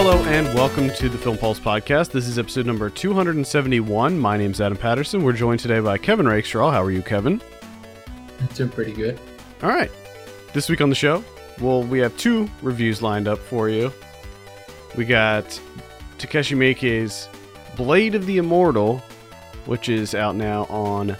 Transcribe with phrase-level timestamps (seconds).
[0.00, 2.12] Hello and welcome to the Film Pulse podcast.
[2.12, 4.16] This is episode number 271.
[4.16, 5.24] My name's Adam Patterson.
[5.24, 6.70] We're joined today by Kevin Rakestraw.
[6.70, 7.42] How are you, Kevin?
[8.54, 9.18] Doing pretty good.
[9.60, 9.90] All right.
[10.52, 11.24] This week on the show,
[11.60, 13.92] well, we have two reviews lined up for you.
[14.96, 15.46] We got
[16.18, 17.28] Takashi Miike's
[17.76, 18.98] Blade of the Immortal,
[19.66, 21.16] which is out now on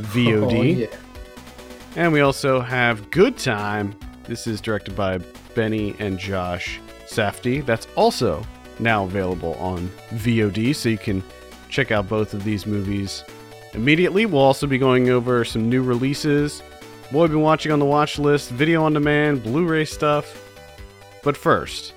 [0.00, 0.52] VOD.
[0.52, 0.86] Oh, yeah.
[1.96, 3.98] And we also have Good Time.
[4.24, 5.16] This is directed by
[5.54, 7.64] Benny and Josh Safdie.
[7.64, 8.44] That's also
[8.78, 11.22] now available on VOD, so you can
[11.68, 13.24] check out both of these movies
[13.74, 14.26] immediately.
[14.26, 16.60] We'll also be going over some new releases,
[17.10, 20.44] what we've been watching on the watch list, video on demand, Blu ray stuff.
[21.22, 21.94] But first,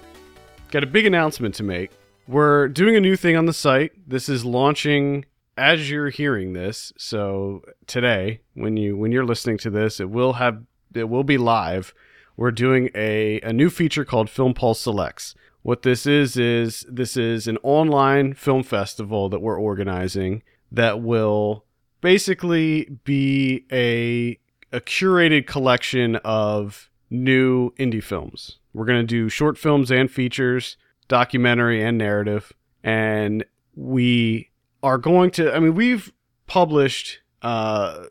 [0.71, 1.91] got a big announcement to make.
[2.27, 3.91] We're doing a new thing on the site.
[4.07, 5.25] This is launching
[5.57, 6.93] as you're hearing this.
[6.97, 11.37] So today, when you when you're listening to this, it will have it will be
[11.37, 11.93] live.
[12.41, 15.35] We're doing a, a new feature called Film Pulse Selects.
[15.61, 21.65] What this is is this is an online film festival that we're organizing that will
[22.01, 24.39] basically be a
[24.75, 28.57] a curated collection of new indie films.
[28.73, 32.53] We're going to do short films and features, documentary and narrative,
[32.83, 34.49] and we
[34.81, 36.11] are going to I mean we've
[36.47, 38.05] published uh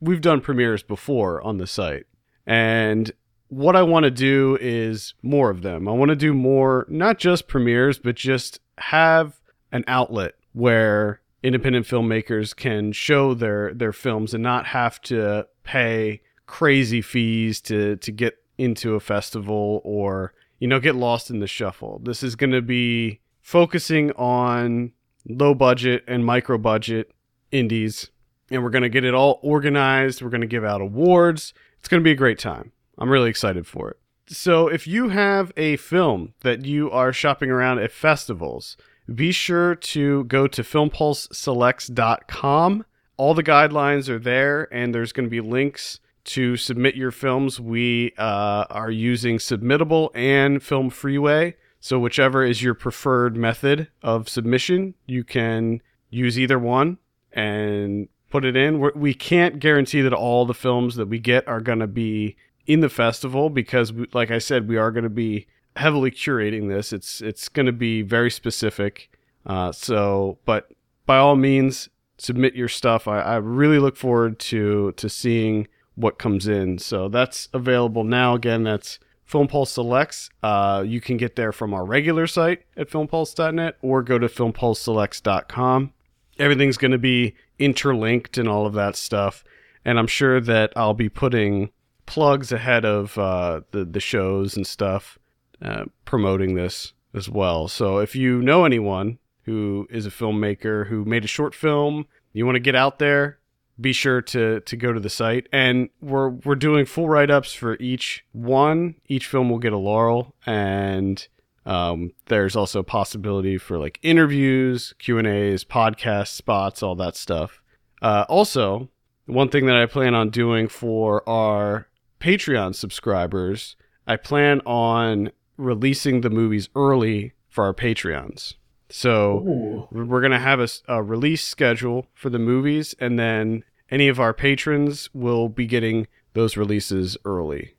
[0.00, 2.06] we've done premieres before on the site.
[2.46, 3.10] And
[3.48, 5.88] what I want to do is more of them.
[5.88, 9.40] I want to do more not just premieres but just have
[9.72, 16.20] an outlet where independent filmmakers can show their their films and not have to pay
[16.46, 21.46] crazy fees to to get into a festival or you know get lost in the
[21.46, 22.00] shuffle.
[22.02, 24.92] This is going to be focusing on
[25.28, 27.12] low budget and micro budget
[27.50, 28.10] indies
[28.50, 30.22] and we're going to get it all organized.
[30.22, 31.52] We're going to give out awards.
[31.78, 32.72] It's going to be a great time.
[32.98, 33.98] I'm really excited for it.
[34.30, 38.76] So, if you have a film that you are shopping around at festivals,
[39.12, 42.84] be sure to go to filmpulseselects.com.
[43.16, 47.58] All the guidelines are there, and there's going to be links to submit your films.
[47.58, 51.56] We uh, are using Submittable and Film Freeway.
[51.80, 55.80] So, whichever is your preferred method of submission, you can
[56.10, 56.98] use either one
[57.32, 58.78] and put it in.
[58.78, 61.86] We're, we can not guarantee that all the films that we get are going to
[61.86, 62.36] be
[62.68, 66.68] in the festival because, we, like I said, we are going to be heavily curating
[66.68, 66.92] this.
[66.92, 69.10] It's it's going to be very specific.
[69.44, 70.70] Uh, so, but
[71.06, 73.08] by all means, submit your stuff.
[73.08, 76.78] I, I really look forward to to seeing what comes in.
[76.78, 78.34] So that's available now.
[78.34, 80.30] Again, that's Film Pulse Selects.
[80.42, 85.92] Uh, you can get there from our regular site at filmpulse.net or go to filmpulseselects.com.
[86.38, 89.42] Everything's going to be interlinked and all of that stuff.
[89.84, 91.70] And I'm sure that I'll be putting
[92.08, 95.18] plugs ahead of uh, the the shows and stuff,
[95.62, 97.68] uh, promoting this as well.
[97.68, 102.46] So if you know anyone who is a filmmaker who made a short film, you
[102.46, 103.38] want to get out there,
[103.80, 105.48] be sure to to go to the site.
[105.52, 108.94] And we're we're doing full write ups for each one.
[109.06, 111.26] Each film will get a laurel, and
[111.66, 117.16] um, there's also a possibility for like interviews, Q and A's, podcast spots, all that
[117.16, 117.60] stuff.
[118.00, 118.88] Uh, also,
[119.26, 121.87] one thing that I plan on doing for our
[122.20, 128.54] Patreon subscribers, I plan on releasing the movies early for our Patreons.
[128.90, 129.88] So Ooh.
[129.90, 134.18] we're going to have a, a release schedule for the movies, and then any of
[134.18, 137.74] our patrons will be getting those releases early.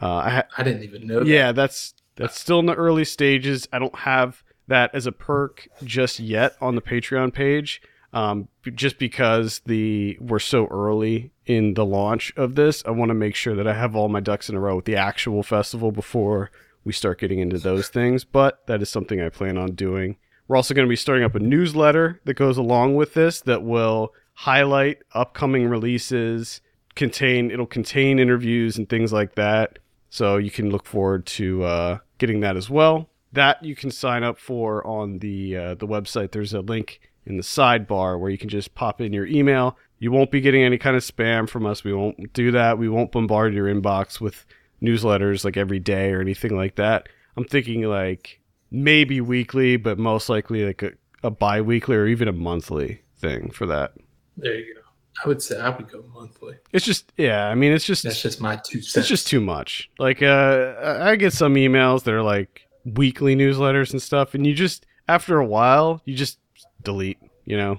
[0.00, 1.22] Uh, I ha- I didn't even know.
[1.22, 3.68] yeah, that's that's still in the early stages.
[3.72, 7.82] I don't have that as a perk just yet on the Patreon page,
[8.12, 12.82] um, just because the we're so early in the launch of this.
[12.86, 14.84] I want to make sure that I have all my ducks in a row with
[14.84, 16.50] the actual festival before
[16.84, 18.24] we start getting into those things.
[18.24, 20.16] But that is something I plan on doing.
[20.46, 23.62] We're also going to be starting up a newsletter that goes along with this that
[23.62, 26.60] will highlight upcoming releases,
[26.94, 29.78] contain it'll contain interviews and things like that.
[30.10, 33.08] So you can look forward to uh, getting that as well.
[33.32, 36.30] That you can sign up for on the uh, the website.
[36.30, 39.76] There's a link in the sidebar where you can just pop in your email.
[39.98, 41.84] You won't be getting any kind of spam from us.
[41.84, 42.78] We won't do that.
[42.78, 44.44] We won't bombard your inbox with
[44.82, 47.08] newsletters like every day or anything like that.
[47.36, 50.92] I'm thinking like maybe weekly, but most likely like a,
[51.22, 53.92] a bi weekly or even a monthly thing for that.
[54.36, 54.80] There you go.
[55.24, 56.56] I would say I would go monthly.
[56.72, 58.96] It's just yeah, I mean it's just That's just my two cents.
[58.96, 59.88] it's just too much.
[59.98, 64.54] Like uh I get some emails that are like weekly newsletters and stuff and you
[64.54, 66.38] just after a while you just
[66.82, 67.78] delete, you know.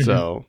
[0.00, 0.46] So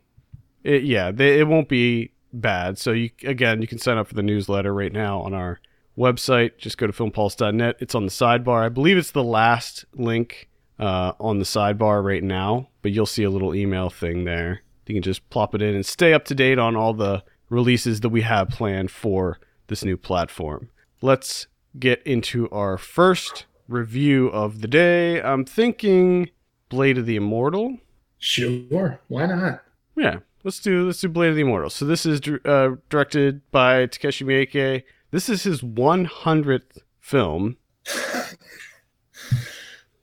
[0.64, 2.78] it, yeah, they, it won't be bad.
[2.78, 5.60] So you again, you can sign up for the newsletter right now on our
[5.98, 6.58] website.
[6.58, 7.78] Just go to filmpulse.net.
[7.80, 8.64] It's on the sidebar.
[8.64, 13.24] I believe it's the last link uh, on the sidebar right now, but you'll see
[13.24, 14.62] a little email thing there.
[14.88, 18.00] You can just plop it in and stay up to date on all the releases
[18.02, 20.70] that we have planned for this new platform.
[21.00, 21.46] Let's
[21.78, 25.22] get into our first review of the day.
[25.22, 26.32] I'm thinking
[26.70, 27.78] Blade of the Immortal.
[28.18, 29.00] Sure.
[29.08, 29.62] Why not?
[29.96, 31.69] Yeah, let's do let's do Blade of the Immortal.
[31.69, 34.83] So this is uh, directed by Takashi Miike.
[35.12, 37.57] This is his 100th film.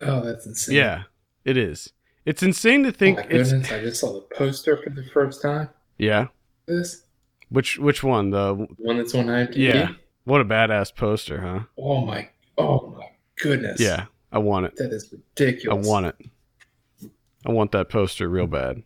[0.03, 0.77] Oh, that's insane.
[0.77, 1.05] Yeah,
[1.45, 1.93] it is.
[2.27, 5.05] It's insane to Oh think my it's goodness, I just saw the poster for the
[5.13, 5.71] first time.
[5.97, 6.27] yeah.
[6.67, 7.05] This
[7.49, 8.31] Which which one?
[8.31, 9.57] The one that's on IMDb.
[9.57, 9.91] yeah.
[10.25, 11.61] What a badass poster, huh?
[11.79, 12.29] Oh my.
[12.59, 13.07] Oh my
[13.41, 13.81] goodness.
[13.81, 14.77] Yeah, I want it.
[14.77, 15.87] That is ridiculous.
[15.87, 16.17] I want it.
[17.47, 18.83] I want that poster real bad.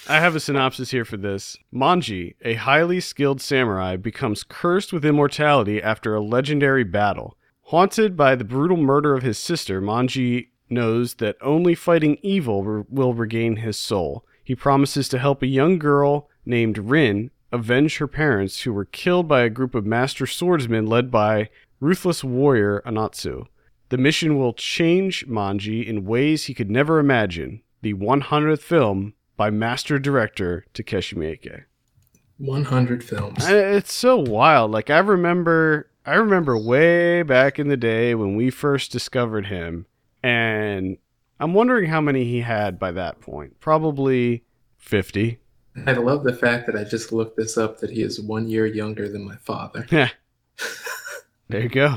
[0.07, 1.57] I have a synopsis here for this.
[1.71, 7.37] Manji, a highly skilled samurai, becomes cursed with immortality after a legendary battle.
[7.65, 12.83] Haunted by the brutal murder of his sister, Manji knows that only fighting evil re-
[12.89, 14.25] will regain his soul.
[14.43, 19.27] He promises to help a young girl named Rin avenge her parents who were killed
[19.27, 21.49] by a group of master swordsmen led by
[21.79, 23.45] ruthless warrior Anotsu.
[23.89, 27.61] The mission will change Manji in ways he could never imagine.
[27.81, 31.63] The 100th film by master director Takashi Miike.
[32.37, 33.43] 100 films.
[33.43, 34.69] I- It's so wild.
[34.69, 39.87] Like I remember, I remember way back in the day when we first discovered him,
[40.21, 40.97] and
[41.39, 43.59] I'm wondering how many he had by that point.
[43.59, 44.43] Probably
[44.77, 45.39] 50.
[45.87, 48.67] I love the fact that I just looked this up that he is one year
[48.67, 49.87] younger than my father.
[49.91, 50.09] Yeah.
[51.49, 51.95] there you go.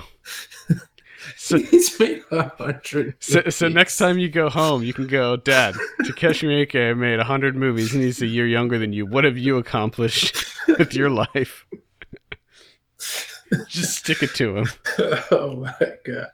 [1.44, 3.16] So, He's made a hundred.
[3.20, 7.18] so, so next time you go home, you can go, Dad, Takashi Miike made a
[7.18, 9.04] 100 movies and he's a year younger than you.
[9.04, 10.42] What have you accomplished
[10.78, 11.66] with your life?
[13.68, 14.66] Just stick it to him.
[15.30, 15.74] oh my
[16.06, 16.28] god.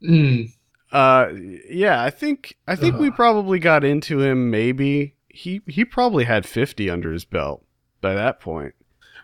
[0.00, 0.52] Mm,
[0.92, 1.28] Uh,
[1.68, 4.48] yeah, I think I think we probably got into him.
[4.48, 7.64] Maybe he he probably had 50 under his belt
[8.00, 8.74] by that point.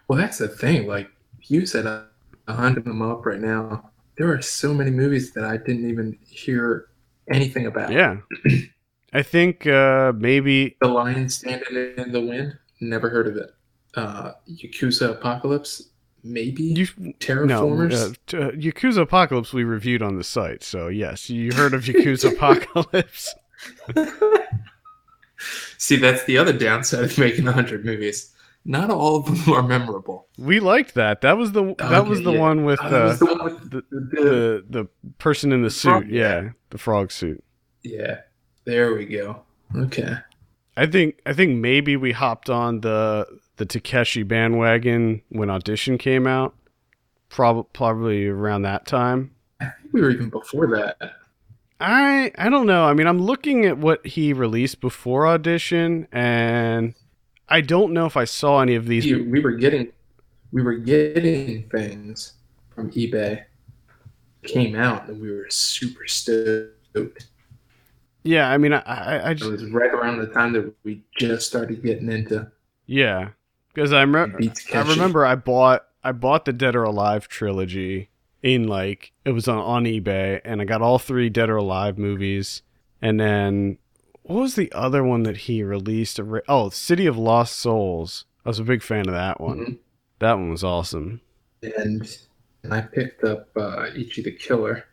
[0.09, 0.88] well, that's the thing.
[0.88, 1.09] Like
[1.43, 2.02] you said, I
[2.49, 3.91] I hunted them up right now.
[4.18, 6.88] There are so many movies that I didn't even hear
[7.30, 7.92] anything about.
[7.92, 8.18] Yeah,
[9.12, 12.56] I think uh, maybe The Lion Standing in the Wind.
[12.80, 13.50] Never heard of it.
[13.94, 15.90] Uh, Yakuza Apocalypse.
[16.24, 18.10] Maybe you no Terra Formars.
[18.10, 20.62] uh, t- uh, Yakuza Apocalypse we reviewed on the site.
[20.64, 23.34] So yes, you heard of Yakuza Apocalypse.
[25.78, 28.32] See, that's the other downside of making a hundred movies.
[28.68, 30.26] Not all of them are memorable.
[30.36, 31.20] We liked that.
[31.20, 32.40] That was the that was the yeah.
[32.40, 35.88] one with Uh, uh, the one with the, the, the the person in the suit.
[35.90, 36.48] frog, yeah, yeah.
[36.70, 37.42] the frog suit.
[37.82, 38.20] yeah.
[38.64, 39.42] There we go.
[39.76, 40.16] Okay.
[40.76, 43.26] I think I think maybe we hopped on the
[43.58, 46.54] the Takashi bandwagon when Audition came out.
[47.28, 49.30] Prob- probably around that time.
[49.60, 50.96] I think we were even before that.
[51.80, 52.84] I I don't know.
[52.86, 56.94] I mean, I'm looking at what he released before Audition, and
[57.48, 59.04] I don't know if I saw any of these.
[59.04, 59.93] We, we were getting,
[60.52, 62.34] we were getting things
[62.75, 63.44] from eBay.
[64.43, 67.26] Came out and we were super stoked.
[68.22, 71.02] Yeah, I mean, I I, I It just was right around the time that we
[71.19, 72.50] just started getting into
[72.87, 73.31] yeah,
[73.75, 74.38] because I remember
[74.72, 78.11] I remember I bought I bought the Dead or Alive trilogy
[78.42, 81.99] in like it was on, on eBay and I got all three Dead or Alive
[81.99, 82.62] movies
[83.02, 83.78] and then
[84.26, 86.21] what was the other one that he released?
[86.49, 88.25] Oh, City of Lost Souls.
[88.45, 89.59] I was a big fan of that one.
[89.59, 89.78] Mhm.
[90.21, 91.21] That one was awesome.
[91.62, 92.18] and
[92.62, 94.85] and I picked up uh, Ichi the Killer.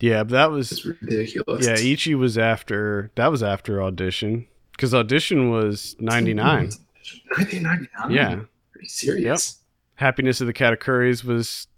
[0.00, 1.66] Yeah, but that was It's ridiculous.
[1.66, 1.78] yeah.
[1.78, 6.70] Ichi was after that was after audition because audition was ninety nine.
[7.36, 8.10] 1999.
[8.10, 8.40] Yeah,
[8.72, 9.58] Pretty serious.
[9.96, 11.68] Happiness of the Katakuris was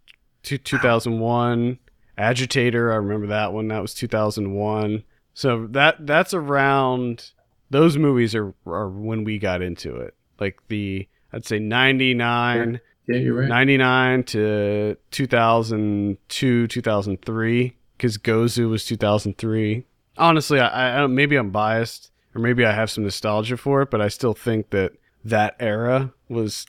[0.43, 1.79] 2001.
[2.19, 3.69] Agitator, I remember that one.
[3.69, 5.05] That was 2001.
[5.37, 7.33] So that that's around
[7.69, 10.15] those movies are are when we got into it.
[10.41, 13.49] Like the I'd say 99 Yeah, you're right.
[13.49, 19.85] 99 to 2002, 2003 cuz Gozu was 2003.
[20.17, 23.91] Honestly, I, I don't maybe I'm biased or maybe I have some nostalgia for it,
[23.91, 26.65] but I still think that that era was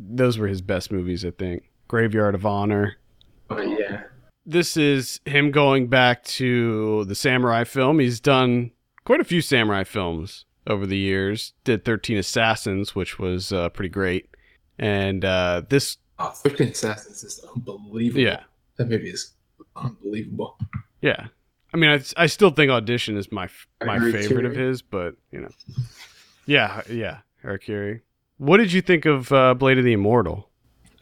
[0.00, 1.70] those were his best movies, I think.
[1.86, 2.96] Graveyard of Honor.
[3.50, 4.02] Oh yeah.
[4.50, 7.98] This is him going back to the samurai film.
[8.00, 8.72] He's done
[9.04, 11.52] quite a few samurai films over the years.
[11.64, 14.28] Did 13 Assassins, which was uh, pretty great.
[14.78, 18.20] And uh, this, Oh, 13 Assassins is unbelievable.
[18.20, 18.40] yeah,
[18.76, 19.32] That movie is
[19.76, 20.58] unbelievable.
[21.00, 21.28] yeah.
[21.72, 23.48] I mean, I, I still think Audition is my
[23.86, 25.50] my favorite of his, but you know,
[26.44, 28.00] yeah, yeah, Harakiri.
[28.38, 30.50] What did you think of uh, Blade of the Immortal?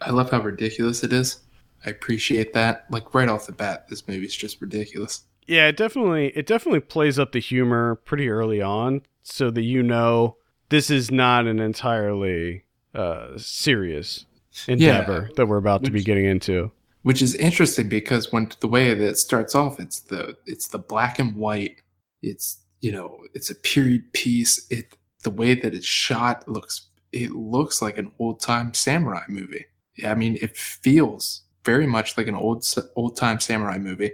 [0.03, 1.39] I love how ridiculous it is.
[1.85, 2.87] I appreciate that.
[2.91, 5.25] Like right off the bat, this movie's just ridiculous.
[5.47, 9.83] Yeah, it definitely it definitely plays up the humor pretty early on, so that you
[9.83, 10.37] know
[10.69, 14.27] this is not an entirely uh, serious
[14.67, 16.71] endeavor yeah, that we're about which, to be getting into.
[17.03, 20.79] Which is interesting because when the way that it starts off, it's the it's the
[20.79, 21.83] black and white.
[22.23, 24.67] It's you know it's a period piece.
[24.71, 29.67] It the way that it's shot looks it looks like an old time samurai movie.
[30.05, 32.65] I mean, it feels very much like an old
[32.97, 34.13] old time samurai movie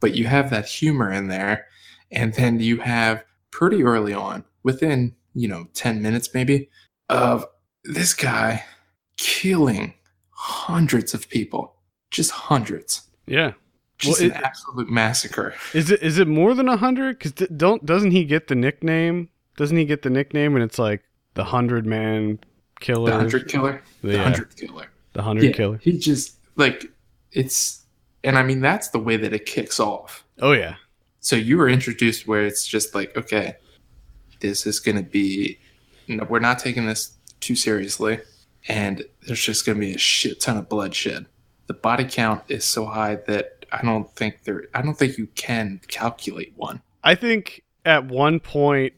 [0.00, 1.66] but you have that humor in there.
[2.10, 6.68] And then you have pretty early on, within, you know, 10 minutes maybe,
[7.08, 7.44] of
[7.84, 8.64] this guy
[9.16, 9.94] killing
[10.30, 11.74] hundreds of people.
[12.10, 13.02] Just hundreds.
[13.26, 13.52] Yeah.
[13.98, 15.54] Just well, it, an absolute massacre.
[15.72, 17.18] Is it is it more than a hundred?
[17.18, 19.30] Because don't doesn't he get the nickname?
[19.56, 20.54] Doesn't he get the nickname?
[20.54, 22.38] And it's like the hundred man
[22.78, 24.22] killer, the hundred killer, the yeah.
[24.22, 25.78] hundred killer, the hundred yeah, killer.
[25.78, 26.90] He just like
[27.32, 27.86] it's
[28.26, 30.24] and I mean, that's the way that it kicks off.
[30.40, 30.74] Oh, yeah.
[31.20, 33.54] So you were introduced where it's just like, okay,
[34.40, 35.60] this is going to be,
[36.08, 38.18] no, we're not taking this too seriously.
[38.66, 41.26] And there's just going to be a shit ton of bloodshed.
[41.68, 45.28] The body count is so high that I don't think there, I don't think you
[45.36, 46.82] can calculate one.
[47.04, 48.92] I think at one point,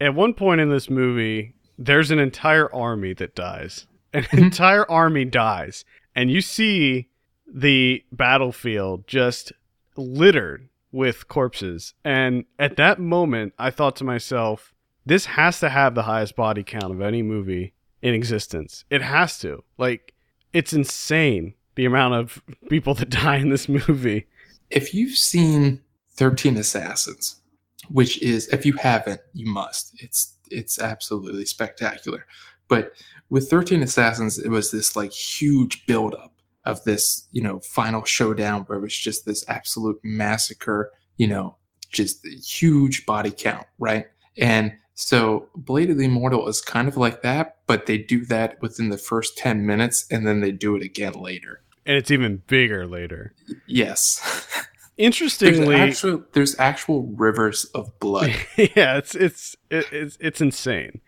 [0.00, 3.86] at one point in this movie, there's an entire army that dies.
[4.14, 4.38] An mm-hmm.
[4.38, 5.84] entire army dies.
[6.14, 7.08] And you see
[7.46, 9.52] the battlefield just
[9.96, 11.94] littered with corpses.
[12.04, 14.74] And at that moment, I thought to myself,
[15.06, 18.84] this has to have the highest body count of any movie in existence.
[18.90, 19.64] It has to.
[19.78, 20.14] Like,
[20.52, 24.26] it's insane the amount of people that die in this movie.
[24.70, 25.80] If you've seen
[26.14, 27.40] 13 Assassins,
[27.88, 30.00] which is if you haven't, you must.
[30.02, 32.26] It's it's absolutely spectacular.
[32.70, 32.92] But
[33.28, 36.32] with 13 Assassins, it was this like huge buildup
[36.64, 41.56] of this, you know, final showdown where it was just this absolute massacre, you know,
[41.90, 44.06] just huge body count, right?
[44.38, 48.62] And so Blade of the Immortal is kind of like that, but they do that
[48.62, 51.62] within the first 10 minutes and then they do it again later.
[51.84, 53.34] And it's even bigger later.
[53.66, 54.46] Yes.
[54.96, 58.34] Interestingly, there's actual, there's actual rivers of blood.
[58.58, 61.00] yeah, it's it's it's it's insane.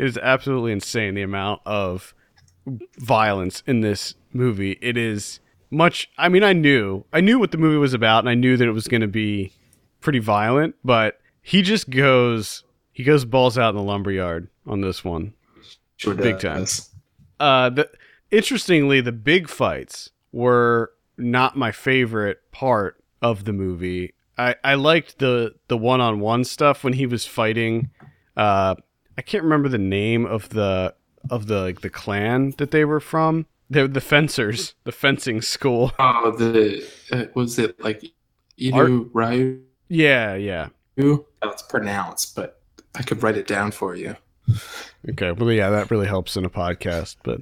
[0.00, 2.14] It is absolutely insane the amount of
[2.96, 4.78] violence in this movie.
[4.80, 5.40] It is
[5.70, 6.10] much.
[6.16, 8.66] I mean, I knew I knew what the movie was about, and I knew that
[8.66, 9.52] it was going to be
[10.00, 10.74] pretty violent.
[10.82, 12.64] But he just goes
[12.94, 15.34] he goes balls out in the lumberyard on this one,
[15.98, 16.64] sure big time.
[17.38, 17.90] Uh, the
[18.30, 24.14] interestingly, the big fights were not my favorite part of the movie.
[24.38, 27.90] I, I liked the the one on one stuff when he was fighting.
[28.34, 28.76] Uh,
[29.20, 30.94] I can't remember the name of the
[31.28, 33.44] of the like the clan that they were from.
[33.68, 35.92] They're the fencers, the fencing school.
[35.98, 38.02] Oh, the uh, was it like
[38.58, 39.60] Itto Ryu?
[39.88, 40.68] Yeah, yeah.
[41.42, 42.62] That's pronounced, but
[42.94, 44.16] I could write it down for you.
[45.10, 47.16] Okay, well, yeah, that really helps in a podcast.
[47.22, 47.40] But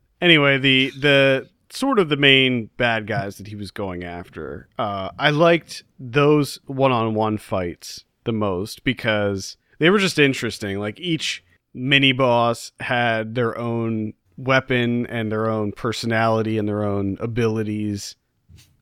[0.22, 4.68] anyway, the the sort of the main bad guys that he was going after.
[4.78, 10.78] Uh, I liked those one on one fights the most because they were just interesting.
[10.78, 11.44] Like each
[11.74, 18.16] mini boss had their own weapon and their own personality and their own abilities.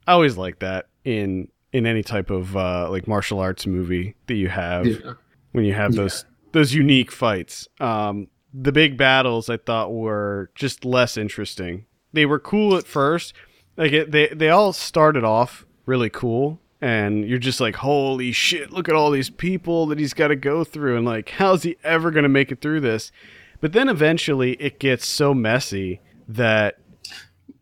[0.06, 4.34] I always like that in in any type of uh, like martial arts movie that
[4.34, 5.14] you have yeah.
[5.52, 6.02] when you have yeah.
[6.02, 7.68] those those unique fights.
[7.80, 11.86] Um, the big battles I thought were just less interesting.
[12.12, 13.34] They were cool at first,
[13.76, 18.70] like it, they they all started off really cool, and you're just like, holy shit,
[18.70, 21.76] look at all these people that he's got to go through, and like, how's he
[21.82, 23.12] ever going to make it through this?
[23.60, 26.78] But then eventually it gets so messy that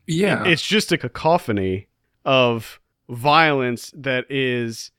[0.06, 1.88] yeah, it's just a cacophony
[2.24, 4.90] of violence that is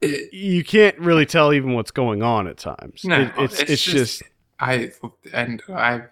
[0.00, 3.04] it, you can't really tell even what's going on at times.
[3.04, 4.92] No, it, it's, it's, it's just, just I
[5.32, 6.02] and I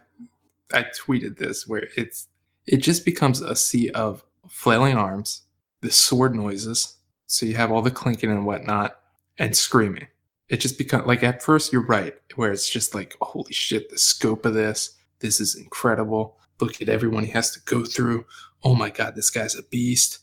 [0.72, 2.28] I tweeted this where it's
[2.66, 5.42] it just becomes a sea of flailing arms,
[5.80, 6.97] the sword noises,
[7.28, 8.98] so you have all the clinking and whatnot,
[9.38, 10.08] and screaming.
[10.48, 13.98] It just becomes like at first you're right, where it's just like, holy shit, the
[13.98, 16.38] scope of this, this is incredible.
[16.58, 18.24] Look at everyone he has to go through.
[18.64, 20.20] Oh my god, this guy's a beast.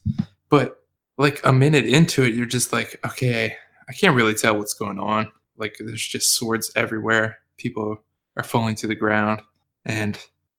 [0.50, 0.84] But
[1.18, 3.56] like a minute into it, you're just like, okay,
[3.88, 5.32] I can't really tell what's going on.
[5.58, 7.38] Like there's just swords everywhere.
[7.58, 8.04] People
[8.36, 9.42] are falling to the ground.
[9.86, 10.18] And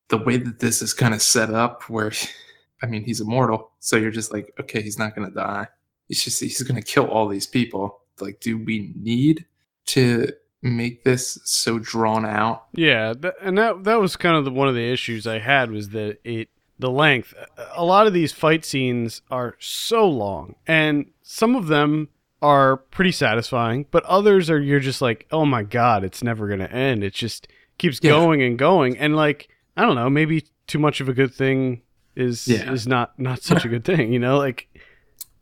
[0.09, 2.13] the way that this is kind of set up, where
[2.83, 3.73] I mean, he's immortal.
[3.81, 5.67] So you're just like, okay, he's not going to die
[6.09, 8.01] he's just he's going to kill all these people.
[8.21, 9.45] Like, do we need
[9.87, 10.33] to
[10.63, 12.65] make this so drawn out?
[12.73, 15.71] Yeah, th- and that that was kind of the, one of the issues I had
[15.71, 16.49] was that it
[16.79, 17.33] the length.
[17.75, 22.09] A lot of these fight scenes are so long, and some of them
[22.43, 26.65] are pretty satisfying, but others are you're just like, oh my god, it's never gonna
[26.67, 27.03] end.
[27.03, 27.49] It just
[27.79, 28.11] keeps Yeah.
[28.11, 31.83] going and going, and like I don't know, maybe too much of a good thing
[32.15, 32.73] is Yeah.
[32.73, 34.37] is not not such a good thing, you know?
[34.39, 34.69] Like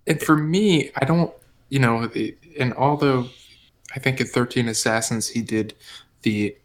[0.06, 1.32] And for me, I don't,
[1.68, 2.10] you know,
[2.58, 3.28] and although
[3.94, 5.74] I think in Thirteen Assassins he did
[6.22, 6.56] the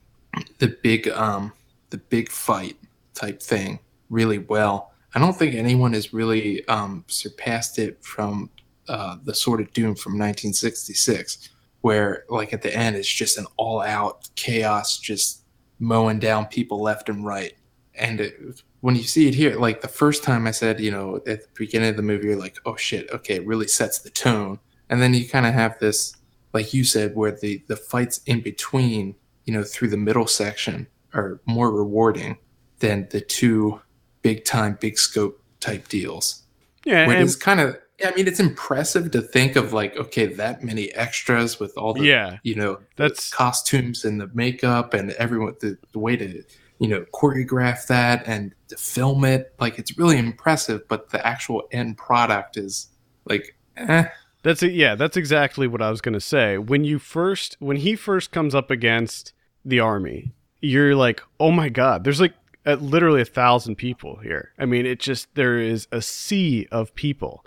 [0.60, 1.54] the big um
[1.90, 2.78] the big fight
[3.14, 3.80] type thing
[4.10, 4.92] really well.
[5.16, 8.50] I don't think anyone has really um, surpassed it from
[8.88, 11.50] uh, the Sword of Doom from 1966,
[11.82, 15.44] where like at the end it's just an all out chaos, just
[15.80, 17.54] mowing down people left and right.
[17.96, 21.18] And it, when you see it here, like the first time I said, you know,
[21.28, 24.10] at the beginning of the movie, you're like, oh shit, okay, it really sets the
[24.10, 24.60] tone.
[24.90, 26.16] And then you kind of have this,
[26.54, 30.88] like you said, where the the fights in between, you know, through the middle section
[31.14, 32.38] are more rewarding
[32.80, 33.82] than the two
[34.22, 36.44] big time, big scope type deals.
[36.86, 40.64] yeah, and, it's kind of, I mean, it's impressive to think of like, okay, that
[40.64, 45.56] many extras with all the, yeah, you know, that's costumes and the makeup and everyone
[45.60, 46.44] the, the way to
[46.80, 51.68] you know choreograph that and to film it like it's really impressive but the actual
[51.72, 52.88] end product is
[53.26, 54.06] like eh.
[54.42, 54.72] That's it.
[54.72, 56.58] Yeah, that's exactly what I was gonna say.
[56.58, 59.34] When you first, when he first comes up against
[59.66, 60.32] the army,
[60.62, 62.34] you're like, oh my god, there's like
[62.66, 64.54] uh, literally a thousand people here.
[64.58, 67.44] I mean, it just there is a sea of people,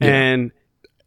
[0.00, 0.08] Yeah.
[0.08, 0.52] and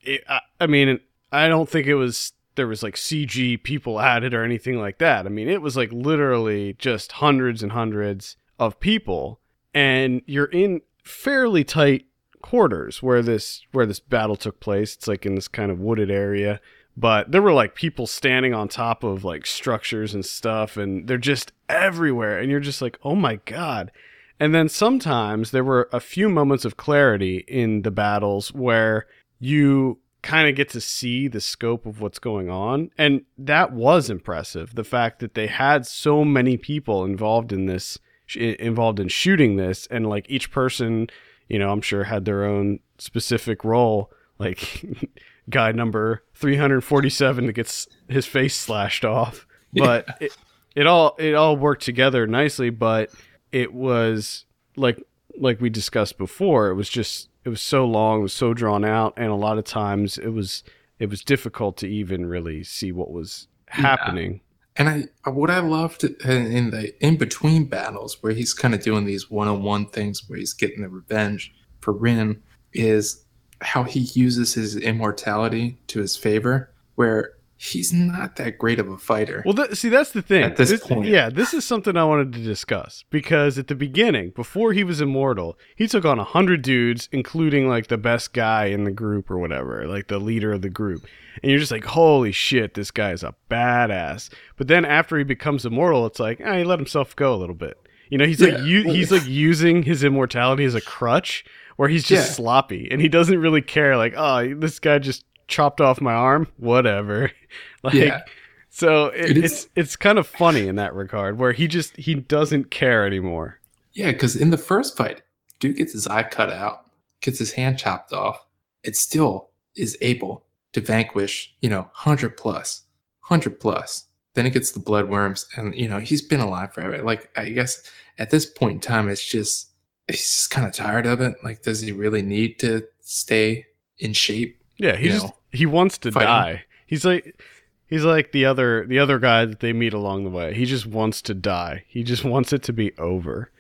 [0.03, 0.99] it, I, I mean,
[1.31, 5.25] I don't think it was there was like CG people added or anything like that.
[5.25, 9.39] I mean, it was like literally just hundreds and hundreds of people,
[9.73, 12.05] and you're in fairly tight
[12.41, 14.95] quarters where this where this battle took place.
[14.95, 16.59] It's like in this kind of wooded area,
[16.97, 21.17] but there were like people standing on top of like structures and stuff, and they're
[21.17, 23.91] just everywhere, and you're just like, oh my god.
[24.39, 29.07] And then sometimes there were a few moments of clarity in the battles where
[29.39, 32.89] you kind of get to see the scope of what's going on.
[32.97, 34.73] And that was impressive.
[34.73, 37.99] The fact that they had so many people involved in this,
[38.35, 41.07] involved in shooting this, and like each person,
[41.47, 44.11] you know, I'm sure had their own specific role.
[44.39, 44.83] Like
[45.49, 49.45] guy number 347 that gets his face slashed off.
[49.73, 50.35] But it,
[50.75, 53.11] it all it all worked together nicely, but
[53.51, 55.01] it was like
[55.37, 58.83] like we discussed before, it was just it was so long, it was so drawn
[58.83, 60.63] out, and a lot of times it was
[60.99, 64.41] it was difficult to even really see what was happening.
[64.77, 68.81] and i uh, what i loved in the in between battles where he's kind of
[68.81, 72.41] doing these one-on-one things where he's getting the revenge for rin
[72.73, 73.25] is
[73.61, 78.97] how he uses his immortality to his favor where he's not that great of a
[78.97, 80.43] fighter Well, th- see, that's the thing.
[80.43, 81.07] At this point.
[81.07, 84.99] yeah, this is something I wanted to discuss because at the beginning, before he was
[84.99, 89.31] immortal, he took on a hundred dudes, including like the best guy in the group
[89.31, 91.05] or whatever, like the leader of the group,
[91.41, 94.29] and you're just like, holy shit, this guy is a badass.
[94.57, 97.55] But then after he becomes immortal, it's like, ah, he let himself go a little
[97.55, 97.77] bit.
[98.09, 98.49] You know, he's Yeah.
[98.55, 101.43] like, u- he's like using his immortality as a crutch,
[101.77, 102.33] where he's just Yeah.
[102.35, 103.97] sloppy and he doesn't really care.
[103.97, 107.31] Like, oh, this guy just chopped off my arm, whatever.
[107.83, 107.93] like.
[107.93, 108.21] yeah
[108.69, 111.95] So it, It is- it's it's kind of funny in that regard, where he just
[111.97, 113.59] he doesn't care anymore.
[113.93, 115.21] Yeah, because in the first fight,
[115.59, 116.85] dude gets his eye cut out,
[117.21, 118.45] gets his hand chopped off.
[118.83, 122.83] It still is able to vanquish, you know, hundred plus,
[123.21, 124.05] hundred plus.
[124.33, 127.01] Then it gets the blood worms, and you know he's been alive forever.
[127.01, 127.81] Like I guess
[128.19, 129.69] at this point in time, it's just
[130.09, 131.35] he's just kind of tired of it.
[131.41, 133.65] Like, does he really need to stay
[133.99, 134.61] in shape?
[134.77, 136.27] Yeah, he just know, he wants to fighting.
[136.27, 136.63] die.
[136.85, 137.39] He's like
[137.87, 140.53] he's like the other the other guy that they meet along the way.
[140.53, 141.85] He just wants to die.
[141.87, 143.51] He just wants it to be over.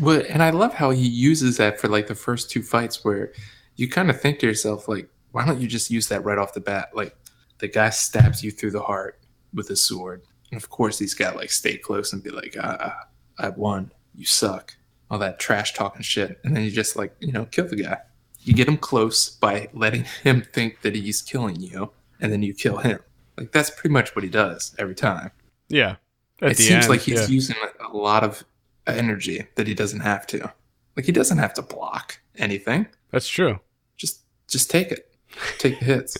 [0.00, 3.32] Well, and I love how he uses that for like the first two fights where
[3.76, 6.54] you kind of think to yourself, like, why don't you just use that right off
[6.54, 6.90] the bat?
[6.94, 7.14] Like,
[7.58, 9.20] the guy stabs you through the heart
[9.52, 10.22] with a sword.
[10.50, 12.96] And of course, he's got like stay close and be like, ah,
[13.38, 13.92] I won.
[14.14, 14.76] You suck.
[15.10, 16.40] All that trash talking shit.
[16.44, 17.98] And then you just like, you know, kill the guy.
[18.44, 22.54] You get him close by letting him think that he's killing you, and then you
[22.54, 23.00] kill him.
[23.36, 25.30] Like, that's pretty much what he does every time
[25.68, 25.96] Yeah.
[26.40, 27.26] At it seems end, like he's yeah.
[27.26, 28.44] using a lot of
[28.86, 30.52] energy that he doesn't have to.
[30.96, 32.86] Like he doesn't have to block anything.
[33.10, 33.60] That's true.
[33.96, 35.10] Just just take it.
[35.58, 36.16] Take the hits.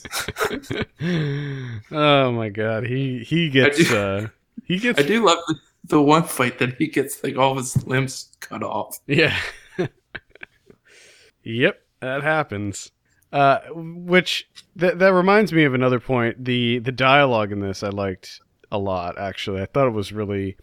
[1.93, 4.27] oh my god, he he gets do- uh
[4.65, 7.59] he gets I do love the, the one fight that he gets like all of
[7.59, 8.99] his limbs cut off.
[9.07, 9.37] Yeah.
[11.43, 12.90] yep, that happens.
[13.33, 16.45] Uh, which that that reminds me of another point.
[16.45, 18.40] The the dialogue in this I liked
[18.71, 19.19] a lot.
[19.19, 20.57] Actually, I thought it was really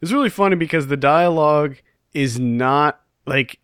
[0.00, 1.76] it's really funny because the dialogue
[2.12, 3.60] is not like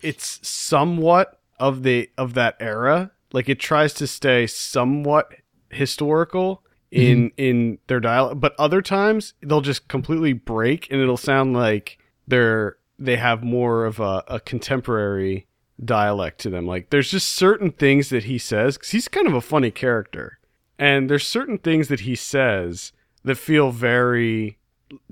[0.00, 3.10] it's somewhat of the of that era.
[3.32, 5.34] Like it tries to stay somewhat
[5.70, 11.52] historical in in their dialogue, but other times they'll just completely break and it'll sound
[11.52, 15.46] like they're they have more of a, a contemporary
[15.84, 16.66] dialect to them.
[16.66, 20.38] Like there's just certain things that he says because he's kind of a funny character,
[20.78, 22.92] and there's certain things that he says
[23.24, 24.58] that feel very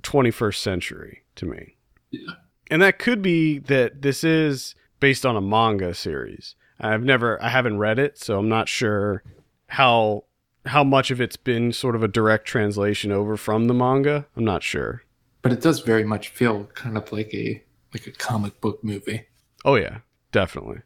[0.03, 1.77] 21st century to me.
[2.11, 2.35] Yeah.
[2.71, 6.55] And that could be that this is based on a manga series.
[6.81, 9.23] I've never I haven't read it, so I'm not sure
[9.69, 10.25] how
[10.67, 14.27] how much of it's been sort of a direct translation over from the manga.
[14.37, 15.05] I'm not sure.
[15.43, 17.63] But it does very much feel kind of like a
[17.95, 19.27] like a comic book movie.
[19.65, 19.99] Oh yeah,
[20.37, 20.83] definitely.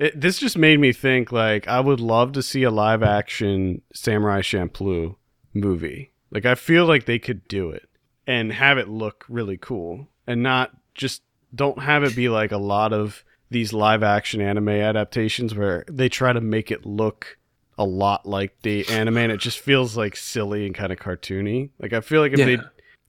[0.00, 3.82] It, this just made me think like I would love to see a live action
[3.94, 5.14] Samurai Champloo
[5.54, 6.10] movie.
[6.32, 7.88] Like I feel like they could do it
[8.26, 11.22] and have it look really cool and not just
[11.54, 16.08] don't have it be like a lot of these live action anime adaptations where they
[16.08, 17.36] try to make it look
[17.78, 21.70] a lot like the anime and it just feels like silly and kind of cartoony.
[21.78, 22.46] Like I feel like if Yeah.
[22.46, 22.58] they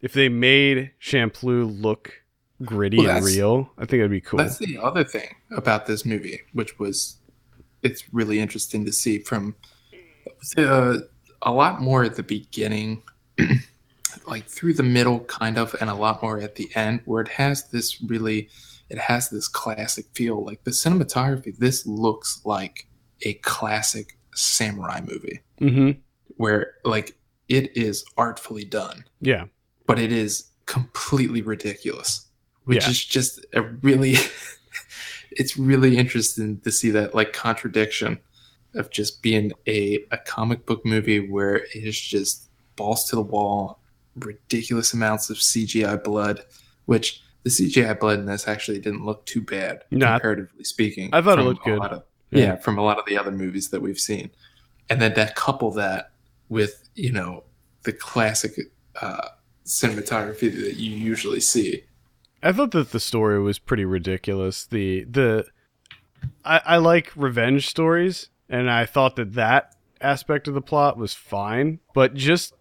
[0.01, 2.20] if they made Champloo look
[2.63, 4.37] gritty Well, and real, I think it'd be cool.
[4.37, 7.17] That's the other thing about this movie, which was
[7.83, 9.55] it's really interesting to see from
[10.57, 10.97] uh,
[11.41, 13.03] a lot more at the beginning,
[14.27, 17.27] like through the middle, kind of, and a lot more at the end, where it
[17.29, 18.49] has this really,
[18.89, 20.45] it has this classic feel.
[20.45, 22.87] Like the cinematography, this looks like
[23.23, 25.99] a classic samurai movie, mm-hmm.
[26.37, 27.17] where like
[27.51, 29.45] it is artfully done Yeah.
[29.85, 32.27] but it is completely ridiculous
[32.65, 32.89] which Yeah.
[32.89, 34.15] is just a really
[35.31, 38.19] it's really interesting to see that like contradiction
[38.75, 43.21] of just being a, a comic book movie where it is just balls to the
[43.21, 43.79] wall
[44.17, 46.43] ridiculous amounts of cgi blood
[46.85, 51.39] which the cgi blood in this actually didn't look too bad comparatively speaking I thought
[51.39, 51.79] it looked good.
[51.81, 52.39] of- Yeah.
[52.45, 54.31] yeah from a lot of the other movies that we've seen
[54.89, 56.11] and then to couple that
[56.49, 57.43] with you know
[57.83, 58.51] the classic
[59.01, 59.29] uh,
[59.65, 61.83] cinematography that you usually see.
[62.43, 64.65] I thought that the story was pretty ridiculous.
[64.65, 65.45] The the
[66.43, 71.13] I, I like revenge stories, and I thought that that aspect of the plot was
[71.13, 71.79] fine.
[71.93, 72.53] But just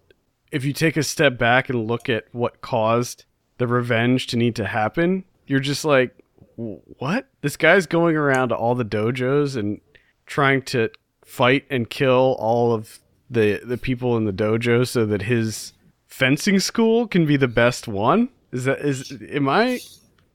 [0.52, 3.24] if you take a step back and look at what caused
[3.58, 6.14] the revenge to need to happen, you're just like,
[6.56, 7.28] what?
[7.40, 9.80] This guy's going around to all the dojos and
[10.26, 10.90] trying to
[11.24, 15.72] fight and kill all of the the people in the dojo so that his
[16.06, 18.28] fencing school can be the best one.
[18.52, 19.80] Is that is am I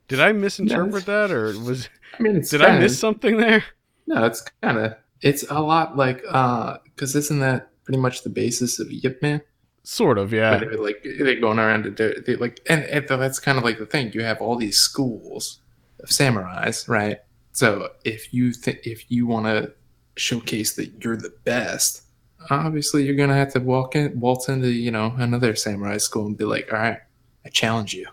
[0.07, 3.63] did I misinterpret that or was I mean, it's did I kinda- miss something there?
[4.07, 8.29] No, it's kind of it's a lot like uh, because isn't that pretty much the
[8.29, 9.41] basis of Yip Man?
[9.83, 10.63] Sort of, yeah.
[10.79, 13.85] like they're going around to do they like, and, and that's kind of like the
[13.85, 14.11] thing.
[14.13, 15.59] You have all these schools
[16.01, 17.19] of samurais, right?
[17.51, 19.73] So if you th- if you want to
[20.17, 22.01] showcase that you're the best,
[22.49, 26.37] obviously you're gonna have to walk in, waltz into you know another samurai school and
[26.37, 26.99] be like, all right,
[27.45, 28.07] I challenge you,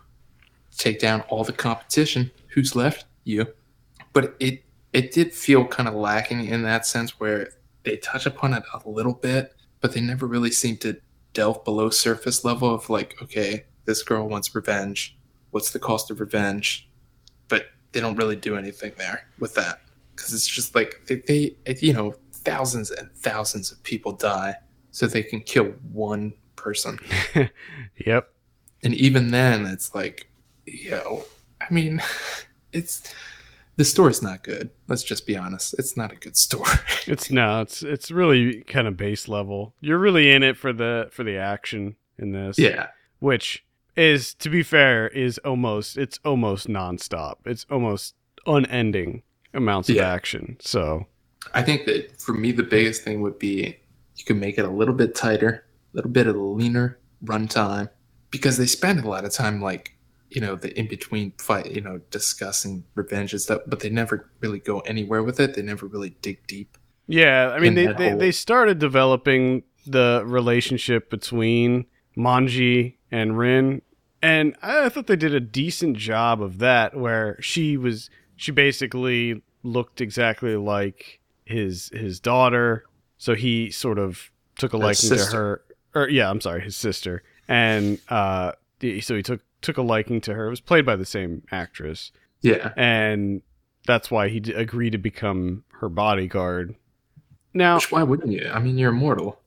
[0.76, 2.30] take down all the competition.
[2.48, 3.06] Who's left?
[3.24, 3.46] You.
[4.12, 7.52] But it it did feel kind of lacking in that sense where
[7.84, 11.00] they touch upon it a little bit, but they never really seem to
[11.32, 15.16] delve below surface level of like, okay, this girl wants revenge.
[15.50, 16.88] What's the cost of revenge?
[17.48, 19.80] But they don't really do anything there with that
[20.14, 24.56] because it's just like they, they you know, thousands and thousands of people die
[24.90, 26.98] so they can kill one person,
[28.06, 28.31] Yep.
[28.82, 30.28] And even then, it's like,
[30.66, 31.24] yo,
[31.60, 32.02] I mean,
[32.72, 33.12] it's
[33.76, 34.70] the story's not good.
[34.88, 35.74] Let's just be honest.
[35.78, 36.68] It's not a good story.
[37.06, 39.74] It's no, it's it's really kind of base level.
[39.80, 42.58] You're really in it for the for the action in this.
[42.58, 42.88] yeah.
[43.18, 43.64] Which
[43.96, 47.38] is to be fair, is almost it's almost nonstop.
[47.44, 48.14] It's almost
[48.46, 50.56] unending amounts of action.
[50.60, 51.06] So
[51.54, 53.78] I think that for me, the biggest thing would be
[54.16, 57.88] you can make it a little bit tighter, a little bit of a leaner runtime,
[58.32, 59.96] because they spend a lot of time, like,
[60.30, 64.28] you know, the in between fight, you know, discussing revenge and stuff, but they never
[64.40, 65.54] really go anywhere with it.
[65.54, 66.76] They never really dig deep.
[67.06, 73.82] Yeah, I mean they, they whole- they started developing the relationship between Manji and Rin,
[74.22, 76.96] and I thought they did a decent job of that.
[76.96, 82.84] Where she was, she basically looked exactly like his his daughter,
[83.18, 85.62] so he sort of took a liking to her.
[85.94, 88.52] Or yeah, I'm sorry, his sister, and uh,
[89.00, 90.46] so he took took a liking to her.
[90.46, 92.10] It was played by the same actress
[92.40, 92.72] Yeah.
[92.76, 93.42] and
[93.86, 96.74] that's why he d- agreed to become her bodyguard.
[97.54, 98.48] Now, Which, why wouldn't you?
[98.52, 99.38] I mean, you're immortal.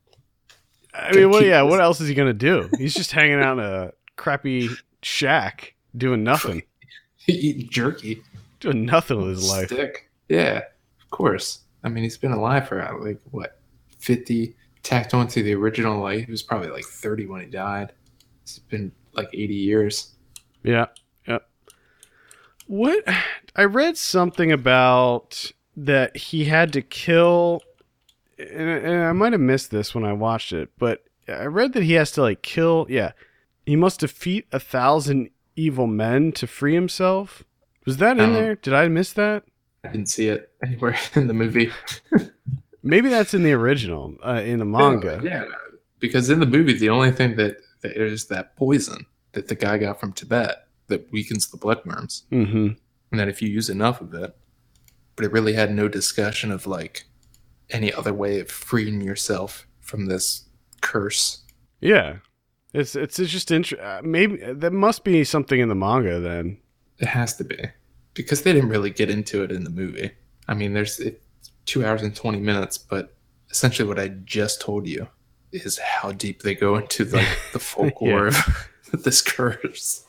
[0.94, 2.70] I mean, well, yeah, this- what else is he gonna do?
[2.78, 4.70] He's just hanging out in a crappy
[5.02, 6.64] shack doing nothing,
[7.28, 8.22] Eating jerky.
[8.60, 9.68] doing nothing with his life.
[9.68, 10.10] Stick.
[10.30, 10.62] Yeah,
[11.02, 11.60] of course.
[11.84, 13.60] I mean, he's been alive for uh, like what,
[14.00, 14.56] fifty?
[14.86, 16.26] Tacked on to the original, life.
[16.26, 17.92] he was probably like thirty when he died.
[18.44, 20.14] It's been like eighty years.
[20.64, 20.86] Yeah,
[21.28, 21.40] yeah.
[22.68, 23.04] What
[23.56, 27.62] I read something about that he had to kill,
[28.38, 31.84] and, and I might have missed this when I watched it, but I read that
[31.84, 32.86] he has to like kill.
[32.88, 33.14] Yeah,
[33.66, 37.44] he must defeat a thousand evil men to free himself.
[37.88, 38.56] Was that in Um, there?
[38.56, 39.46] Did I miss that?
[39.84, 41.72] I didn't see it anywhere in the movie.
[42.88, 45.20] Maybe that's in the original, uh, in the manga.
[45.24, 45.46] Yeah,
[46.00, 49.78] because in the movie, the only thing that, that is that poison that the guy
[49.80, 52.68] got from Tibet that weakens the bloodworms, Mm-hmm.
[53.12, 54.36] and that if you use enough of it,
[55.16, 57.06] but it really had no discussion of like
[57.72, 60.46] any other way of freeing yourself from this
[60.82, 61.42] curse.
[61.82, 62.18] Yeah,
[62.74, 66.58] it's it's, it's just inter- uh, maybe that must be something in the manga then.
[67.00, 67.58] It has to be
[68.14, 70.12] because they didn't really get into it in the movie.
[70.48, 71.22] I mean, there's it,
[71.66, 73.16] two hours and twenty minutes, but
[73.50, 75.08] essentially what I just told you
[75.52, 78.44] is how deep they go into like the folklore of
[79.04, 80.06] this curse.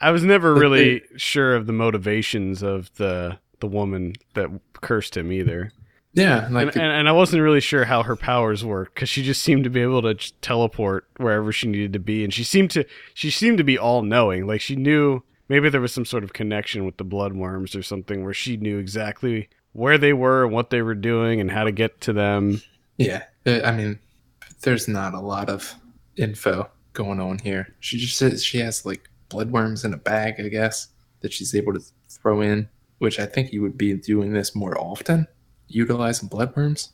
[0.00, 4.50] I was never But really sure of the motivations of the the woman that
[4.82, 5.72] cursed him either,
[6.12, 9.22] Yeah, like and, and, and I wasn't really sure how her powers worked because she
[9.22, 12.70] just seemed to be able to teleport wherever she needed to be, and she seemed
[12.72, 14.46] to she seemed to be all knowing.
[14.46, 18.24] Like she knew maybe there was some sort of connection with the bloodworms or something
[18.24, 21.70] where she knew exactly where they were and what they were doing and how to
[21.70, 22.62] get to them.
[22.96, 23.98] Yeah, I mean,
[24.62, 25.74] there's not a lot of
[26.16, 27.74] info going on here.
[27.80, 30.88] She just says she has like bloodworms in a bag, I guess,
[31.20, 34.80] that she's able to throw in, which I think you would be doing this more
[34.80, 35.26] often,
[35.68, 36.88] utilizing bloodworms.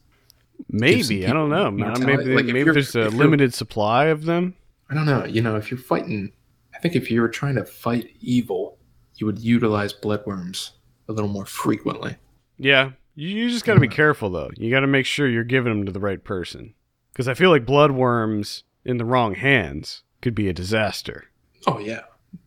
[0.68, 1.70] Maybe I don't know.
[1.70, 4.54] Maybe Like, maybe there's a limited supply of them.
[4.90, 5.24] I don't know.
[5.24, 6.32] You know, if you're fighting,
[6.74, 8.76] I think if you were trying to fight evil,
[9.16, 10.70] you would utilize bloodworms
[11.08, 12.16] a little more frequently.
[12.62, 14.50] Yeah, you, you just got to be careful though.
[14.56, 16.74] You got to make sure you're giving them to the right person,
[17.12, 21.26] because I feel like bloodworms in the wrong hands could be a disaster.
[21.66, 22.02] Oh yeah,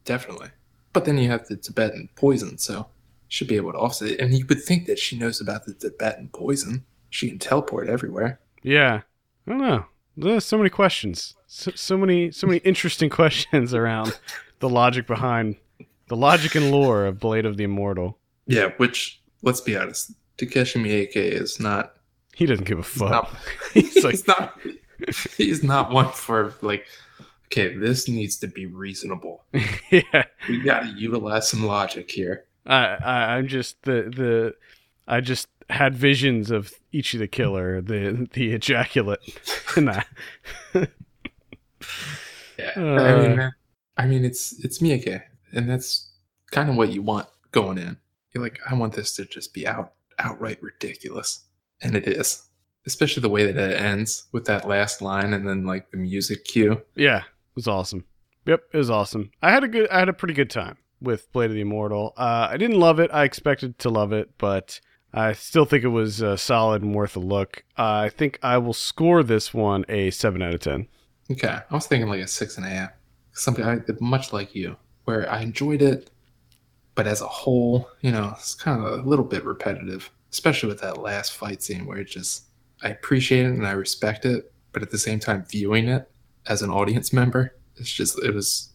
[0.05, 0.49] definitely.
[0.93, 2.87] But then you have the Tibetan poison, so
[3.27, 4.19] should be able to offset it.
[4.19, 6.85] And you would think that she knows about the Tibetan poison.
[7.09, 8.39] She can teleport everywhere.
[8.63, 9.01] Yeah,
[9.45, 9.85] I don't know.
[10.17, 14.17] There's so many questions, so, so many, so many interesting questions around
[14.59, 15.57] the logic behind
[16.07, 18.17] the logic and lore of Blade of the Immortal.
[18.47, 21.93] Yeah, which let's be honest, Takashi Miike is not.
[22.35, 23.09] He doesn't give a fuck.
[23.11, 23.35] not.
[23.73, 24.59] He's like, he's not.
[25.37, 26.85] He's not one for like.
[27.45, 29.45] Okay, this needs to be reasonable.
[29.91, 30.23] yeah.
[30.49, 32.45] We got to utilize some logic here.
[32.65, 34.55] I, I I'm just the the
[35.07, 39.19] I just had visions of Ichi the killer, the the ejaculate,
[39.77, 40.07] and that.
[42.57, 43.27] Yeah, I Uh.
[43.27, 43.51] mean,
[43.97, 45.21] I mean, it's it's Miike,
[45.53, 46.11] and that's
[46.51, 47.97] kind of what you want going in.
[48.35, 51.45] You're like, I want this to just be out outright ridiculous,
[51.81, 52.49] and it is,
[52.85, 56.43] especially the way that it ends with that last line and then like the music
[56.43, 56.81] cue.
[56.95, 58.03] Yeah, it was awesome.
[58.45, 59.31] Yep, it was awesome.
[59.41, 62.13] I had a good, I had a pretty good time with Blade of the Immortal.
[62.17, 63.09] Uh, I didn't love it.
[63.13, 64.81] I expected to love it, but
[65.13, 67.63] I still think it was uh, solid and worth a look.
[67.77, 70.89] Uh, I think I will score this one a seven out of ten.
[71.31, 72.89] Okay, I was thinking like a six and a half,
[73.31, 76.11] something I, much like you, where I enjoyed it,
[76.95, 80.81] but as a whole, you know, it's kind of a little bit repetitive, especially with
[80.81, 82.45] that last fight scene where it just
[82.83, 86.09] I appreciate it and I respect it, but at the same time, viewing it
[86.47, 88.71] as an audience member, it's just it was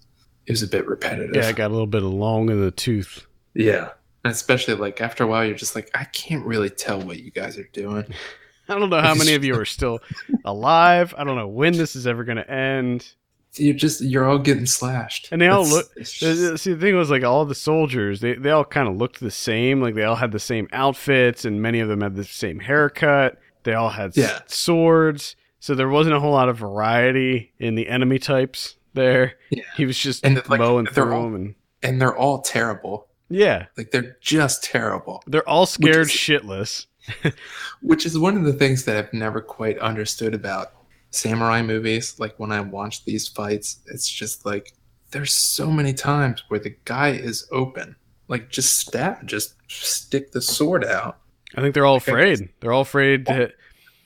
[0.47, 1.35] it was a bit repetitive.
[1.35, 3.27] Yeah, it got a little bit long in the tooth.
[3.55, 3.91] yeah.
[4.23, 7.31] And especially like after a while, you're just like, I can't really tell what you
[7.31, 8.05] guys are doing.
[8.69, 10.01] I don't know how many of you are still
[10.45, 11.15] alive.
[11.17, 13.15] I don't know when this is ever going to end.
[13.57, 16.19] You're just you're all getting slashed, And they all look- just-
[16.63, 19.31] See, the thing was like all the soldiers, they, they all kind of looked the
[19.31, 19.81] same.
[19.83, 23.39] Like they all had the same outfits, and many of them had the same haircut.
[23.65, 24.39] They all had Yeah.
[24.47, 29.35] swords, so there wasn't a whole lot of variety in the enemy types there.
[29.51, 29.65] Yeah.
[29.77, 33.09] He was just And, like, mowing through all- them, and and they're all terrible.
[33.29, 35.23] yeah, Like they're just terrible.
[35.27, 36.87] they're all scared is- shitless.
[37.83, 40.73] Which is one of the things that I've never quite understood about
[41.11, 42.19] samurai movies.
[42.19, 44.73] Like when I watch these fights, it's just like
[45.11, 47.97] there's so many times where the guy is open.
[48.29, 51.19] Like just stab, just stick the sword out.
[51.57, 52.49] I think they're all Like, I afraid.
[52.61, 53.51] They're all afraid to.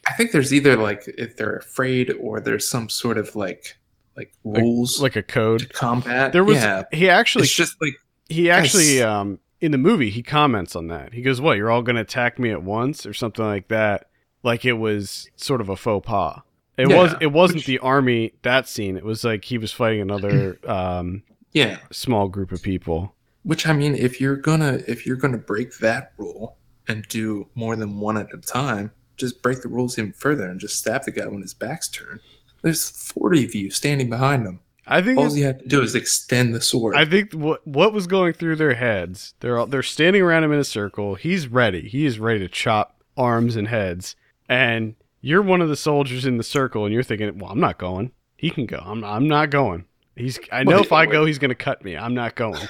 [0.07, 3.77] I think there's either like if they're afraid or there's some sort of like
[4.17, 5.73] like rules like a to code.
[5.73, 6.33] combat.
[6.33, 7.95] There was yeah, he actually it's just like
[8.29, 9.07] he actually Yes.
[9.07, 11.13] um in the movie he comments on that.
[11.13, 11.57] He goes, "What?
[11.59, 14.07] You're all going to attack me at once or something like that?"
[14.43, 16.43] Like it was sort of a faux pas.
[16.77, 18.97] It Yeah, was it wasn't which- the army that scene.
[18.97, 23.15] It was like he was fighting another um yeah, small group of people.
[23.45, 26.57] Which I mean, if you're gonna if you're gonna break that rule
[26.89, 30.59] and do more than one at a time, just break the rules even further and
[30.59, 32.21] just stab the guy when his back's turned.
[32.63, 34.61] There's 40 of you standing behind him.
[34.87, 36.95] I think All you have to do is extend the sword.
[36.97, 39.35] I think what what was going through their heads.
[39.41, 41.15] They're all, they're standing around him in a circle.
[41.15, 41.89] He's ready.
[41.89, 44.17] He is ready to chop arms and heads.
[44.49, 47.79] And you're one of the soldiers in the circle, and you're thinking, "Well, I'm not
[47.79, 48.13] going.
[48.37, 48.79] He can go.
[48.85, 49.87] I'm I'm not going.
[50.17, 50.39] He's.
[50.53, 51.97] I know if I go, he's going to cut me.
[51.97, 52.61] I'm not going.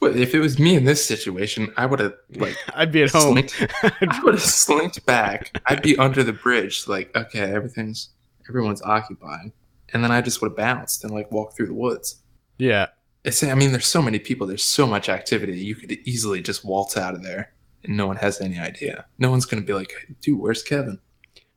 [0.00, 3.10] Well, if it was me in this situation, I would have like I'd be at
[3.12, 3.34] home.
[3.34, 3.54] slinked,
[3.84, 5.62] I would have slinked back.
[5.66, 8.08] I'd be under the bridge, like okay, everything's
[8.48, 9.52] everyone's occupied,
[9.92, 12.16] and then I just would have bounced and like walked through the woods.
[12.58, 12.86] yeah,
[13.22, 15.60] It's I mean, there's so many people, there's so much activity.
[15.60, 17.52] You could easily just waltz out of there,
[17.84, 19.04] and no one has any idea.
[19.18, 20.98] No one's gonna be like, dude, where's Kevin?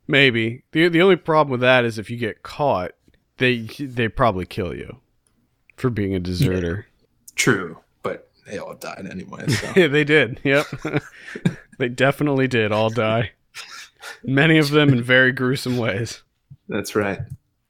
[0.06, 0.62] Maybe.
[0.72, 2.92] the The only problem with that is if you get caught,
[3.38, 4.98] they they probably kill you
[5.76, 6.86] for being a deserter.
[7.34, 9.46] True, but they all died anyway.
[9.48, 9.72] So.
[9.76, 10.40] Yeah, they did.
[10.42, 10.66] Yep.
[11.78, 13.32] they definitely did all die.
[14.24, 16.22] Many of them in very gruesome ways.
[16.68, 17.20] That's right.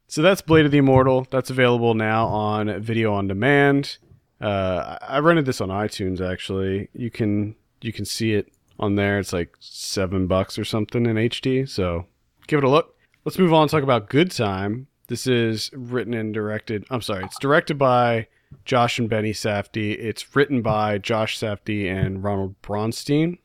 [0.09, 1.27] So that's Blade of the Immortal.
[1.31, 3.99] That's available now on video on demand.
[4.40, 6.88] Uh, I I rented this on iTunes actually.
[6.92, 9.18] You can you can see it on there.
[9.18, 11.68] It's like seven bucks or something in HD.
[11.68, 12.07] So
[12.46, 12.96] give it a look.
[13.24, 14.87] Let's move on and talk about Good Time.
[15.09, 16.85] This is written and directed.
[16.90, 18.28] I'm sorry, it's directed by
[18.64, 19.96] Josh and Benny Safdie.
[19.98, 23.38] It's written by Josh Safdie and Ronald Bronstein.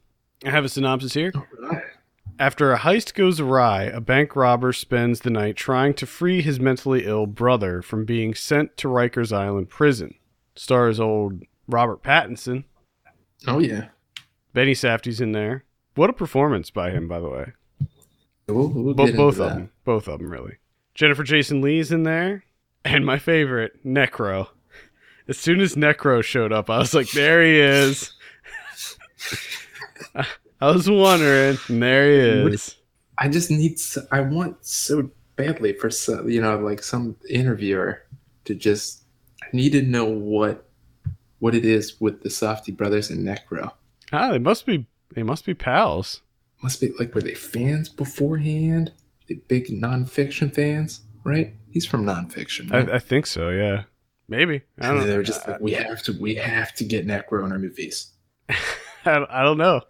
[0.46, 1.32] I have a synopsis here.
[2.40, 6.60] After a heist goes awry, a bank robber spends the night trying to free his
[6.60, 10.16] mentally ill brother from being sent to Rikers Island prison.
[10.56, 12.64] Stars old Robert Pattinson.
[13.46, 13.90] Oh yeah.
[14.54, 15.66] Benny Safdie's in there.
[15.94, 17.54] What a performance by him, by the way.
[18.54, 19.56] We'll, we'll Bo- both of that.
[19.56, 19.72] them.
[19.86, 20.58] Both of them, really.
[20.94, 22.44] Jennifer Jason Lee's in there.
[22.84, 24.48] And my favorite, Necro.
[25.28, 28.12] As soon as Necro showed up, I was like, there he is.
[30.60, 32.76] I was wondering, and there he is.
[33.18, 33.80] I just need.
[33.80, 38.04] So, I want so badly for some, you know, like some interviewer
[38.46, 39.04] to just.
[39.44, 40.68] I need to know what
[41.40, 43.72] what it is with the Safdie brothers and Necro.
[44.12, 46.22] Ah, they must be they must be pals.
[46.64, 48.92] Must be like were they fans beforehand?
[49.28, 51.54] They big Non Phixion fans, right?
[51.70, 52.70] He's from Non Phixion.
[52.72, 52.90] Right?
[52.90, 53.84] I, I think so, yeah.
[54.28, 54.62] Maybe.
[54.80, 57.46] I and don't they were just like, we have to, we have to get Necro
[57.46, 58.12] in our movies.
[58.50, 58.56] I,
[59.06, 59.82] don't- I don't know.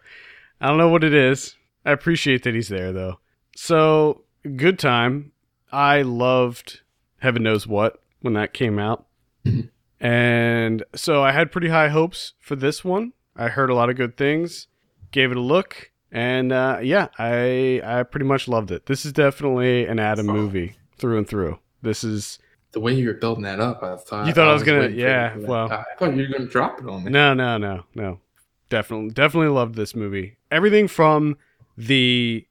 [0.60, 1.56] I don't know what it is.
[1.86, 3.20] I appreciate that he's there though.
[3.56, 4.24] So,
[4.56, 5.32] good time.
[5.72, 6.82] I loved
[7.20, 9.08] Heaven Knows What when that came out.
[9.46, 9.70] Mhm.
[10.00, 13.14] And so I had pretty high hopes for this one.
[13.36, 14.68] I heard a lot of good things,
[15.12, 18.86] gave it a look, and uh, yeah, I I pretty much loved it.
[18.86, 21.60] This is definitely an Adam movie through and through.
[21.82, 22.38] This is
[22.74, 25.36] The way you were building that up, I thought You thought I was gonna- yeah,
[25.38, 27.12] well- I thought you were gonna drop it on me.
[27.12, 28.20] No, no, no, no.
[28.70, 30.38] Definitely, definitely loved this movie.
[30.50, 31.38] Everything from
[31.78, 32.46] the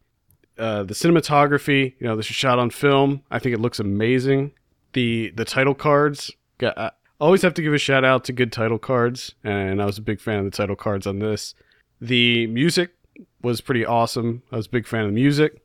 [0.58, 1.94] uh, the cinematography.
[1.98, 3.22] You know, this is shot on film.
[3.30, 4.52] I think it looks amazing.
[4.92, 6.30] The the title cards.
[6.58, 9.86] Got, I always have to give a shout out to good title cards, and I
[9.86, 11.54] was a big fan of the title cards on this.
[12.02, 12.90] The music
[13.42, 14.42] was pretty awesome.
[14.52, 15.62] I was a big fan of the music.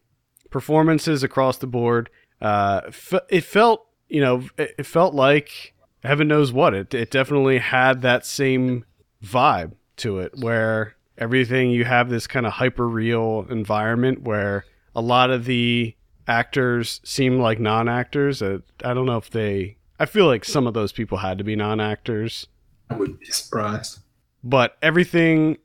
[0.50, 2.10] Performances across the board.
[2.42, 6.74] Uh, f- it felt, you know, it, it felt like heaven knows what.
[6.74, 8.86] It it definitely had that same
[9.24, 14.66] vibe to it, where everything you have this kind of hyper real environment where
[14.96, 15.96] a lot of the
[16.28, 18.42] actors seem like non actors.
[18.42, 19.78] Uh, I don't know if they.
[20.00, 22.48] I feel like some of those people had to be non actors
[22.90, 24.00] I wouldn't be surprised.
[24.44, 25.58] but everything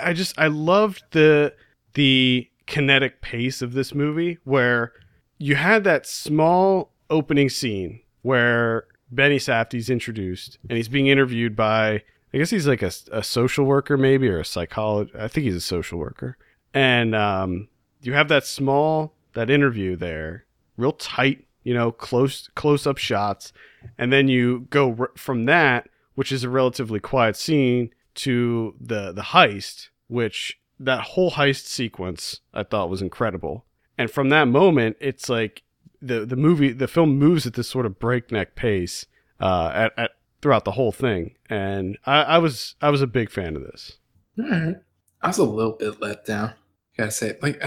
[0.00, 1.54] I- just I loved the
[1.94, 4.92] the kinetic pace of this movie where
[5.38, 12.02] you had that small opening scene where Benny Safdie's introduced and he's being interviewed by
[12.32, 15.56] I guess he's like a, a social worker maybe or a psychologist I think he's
[15.56, 16.36] a social worker.
[16.72, 17.68] And um,
[18.02, 20.44] you have that small that interview there
[20.76, 23.52] real tight you know close close up shots.
[23.98, 29.12] And then you go r- from that which is a relatively quiet scene to the
[29.12, 33.64] the heist which that whole heist sequence I thought was incredible
[33.98, 35.62] and from that moment it's like
[36.02, 39.06] the the movie the film moves at this sort of breakneck pace
[39.40, 40.10] uh at, at
[40.42, 43.98] throughout the whole thing and I, I was I was a big fan of this
[44.38, 44.76] All right.
[45.22, 46.54] I was a little bit let down.
[46.96, 47.62] Gotta say, like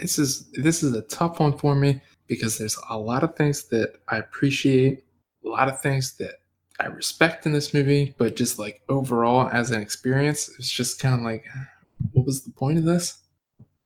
[0.00, 3.64] this is this is a tough one for me because there's a lot of things
[3.64, 5.04] that I appreciate,
[5.44, 6.36] a lot of things that
[6.80, 11.14] I respect in this movie, but just like overall as an experience, it's just kind
[11.14, 11.44] of like,
[12.12, 13.18] what was the point of this?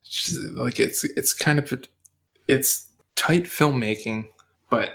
[0.01, 1.84] It's just, like it's it's kind of
[2.47, 4.28] it's tight filmmaking,
[4.70, 4.93] but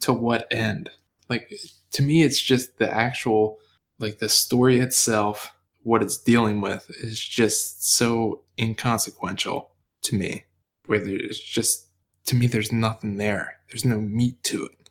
[0.00, 0.90] to what end?
[1.28, 1.52] Like
[1.92, 3.58] to me, it's just the actual
[3.98, 9.70] like the story itself, what it's dealing with is just so inconsequential
[10.02, 10.44] to me.
[10.86, 11.86] Where it's just
[12.26, 13.58] to me, there's nothing there.
[13.68, 14.83] There's no meat to it.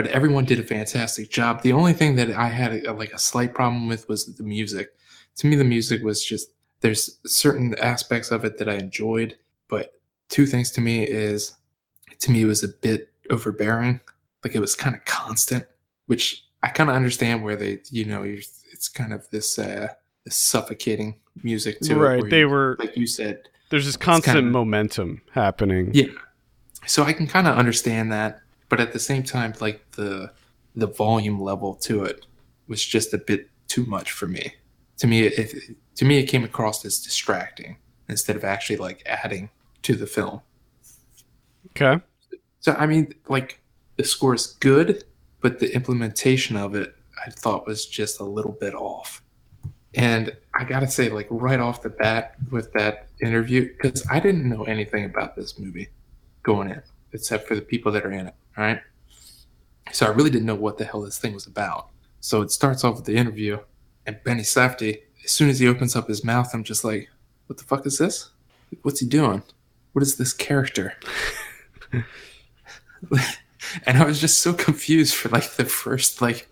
[0.00, 1.60] But everyone did a fantastic job.
[1.60, 4.94] The only thing that I had a, like a slight problem with was the music.
[5.36, 9.36] To me, the music was just there's certain aspects of it that I enjoyed,
[9.68, 11.52] but two things to me is
[12.20, 14.00] to me it was a bit overbearing.
[14.42, 15.66] Like it was kind of constant,
[16.06, 19.88] which I kind of understand where they, you know, it's kind of this uh
[20.24, 22.24] this suffocating music to right.
[22.24, 22.30] it.
[22.30, 25.90] They you- were like you said, there's this constant kinda- momentum happening.
[25.92, 26.06] yeah.
[26.86, 28.40] So I can kind of understand that,
[28.70, 30.32] but at the same time, like the
[30.74, 32.24] the volume level to it
[32.68, 34.54] was just a bit too much for me.
[34.98, 37.76] To me, it, to me, it came across as distracting
[38.08, 39.50] instead of actually like adding
[39.82, 40.40] to the film.
[41.70, 42.02] Okay.
[42.60, 43.60] So I mean, like
[43.96, 45.04] the score is good,
[45.40, 46.94] but the implementation of it,
[47.26, 49.22] I thought was just a little bit off.
[49.94, 54.48] And I gotta say, like right off the bat with that interview, because I didn't
[54.48, 55.88] know anything about this movie
[56.44, 58.34] going in, except for the people that are in it.
[58.60, 58.82] Right.
[59.90, 61.88] So I really didn't know what the hell this thing was about.
[62.20, 63.58] So it starts off with the interview,
[64.04, 67.08] and Benny Safdie, as soon as he opens up his mouth, I'm just like,
[67.46, 68.28] "What the fuck is this?
[68.82, 69.42] What's he doing?
[69.92, 70.92] What is this character?"
[71.92, 72.04] and
[73.86, 76.46] I was just so confused for like the first like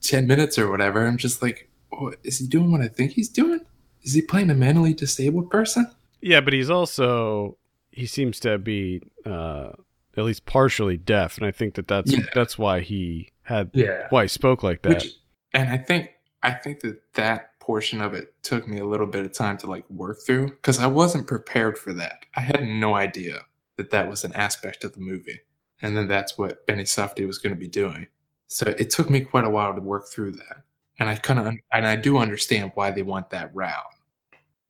[0.00, 1.06] 10 minutes or whatever.
[1.06, 3.60] I'm just like, oh, is he doing what I think he's doing?
[4.02, 5.90] Is he playing a mentally disabled person?
[6.22, 7.58] Yeah, but he's also
[7.90, 9.72] he seems to be uh,
[10.16, 12.24] at least partially deaf, and I think that that's Yeah.
[12.34, 14.06] that's why he had Yeah.
[14.10, 14.88] why he spoke like that.
[14.94, 15.14] Which,
[15.52, 16.10] and I think
[16.42, 19.66] I think that that portion of it took me a little bit of time to
[19.66, 22.24] like work through because I wasn't prepared for that.
[22.36, 23.40] I had no idea
[23.76, 25.40] that that was an aspect of the movie,
[25.82, 28.06] and then that's what Benny Safdie was going to be doing.
[28.46, 30.62] So it took me quite a while to work through that,
[31.00, 33.92] and I kind of and I do understand why they want that route.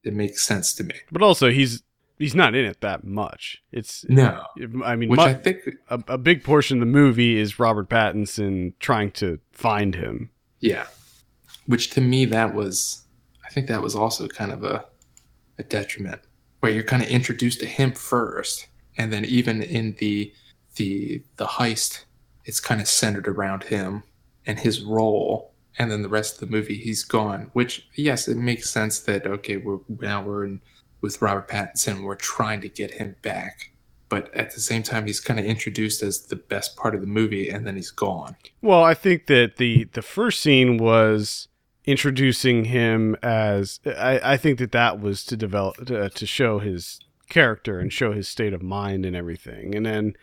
[0.03, 0.95] It makes sense to me.
[1.11, 1.83] but also, he's
[2.19, 3.63] he's not in it that much.
[3.73, 4.43] It's No,
[4.85, 5.59] I mean, which I think
[5.89, 10.31] a, a big portion of the movie is Robert Pattinson trying to find him.
[10.61, 10.87] Yeah.
[11.67, 13.03] Which to me that was
[13.45, 14.85] I think that was also kind of a
[15.59, 16.21] a detriment
[16.61, 18.67] where you're kind of introduced to him first
[18.99, 20.33] and then even in the
[20.77, 22.05] the the heist
[22.45, 24.03] it's kind of centered around him
[24.47, 28.37] and his role and then the rest of the movie he's gone which yes it
[28.37, 30.61] makes sense that okay we're now we're in
[31.01, 33.73] with Robert Pattinson we're trying to get him back.
[34.09, 37.07] But at the same time he's kind of introduced as the best part of the
[37.07, 38.37] movie and then he's gone.
[38.63, 41.49] Well, I think that the the first scene was
[41.85, 47.01] introducing him as I, I think that that was to develop to, to show his
[47.29, 50.15] character and show his state of mind and everything, and then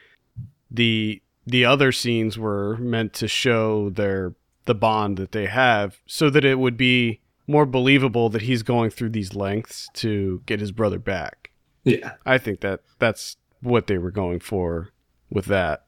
[0.70, 4.34] the the other scenes were meant to show their
[4.66, 8.90] the bond that they have, so that it would be more believable that he's going
[8.90, 11.52] through these lengths to get his brother back.
[11.84, 14.90] yeah I think that that's what they were going for
[15.30, 15.86] with that.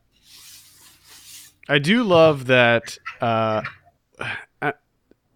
[1.67, 2.97] I do love that.
[3.19, 3.63] Uh,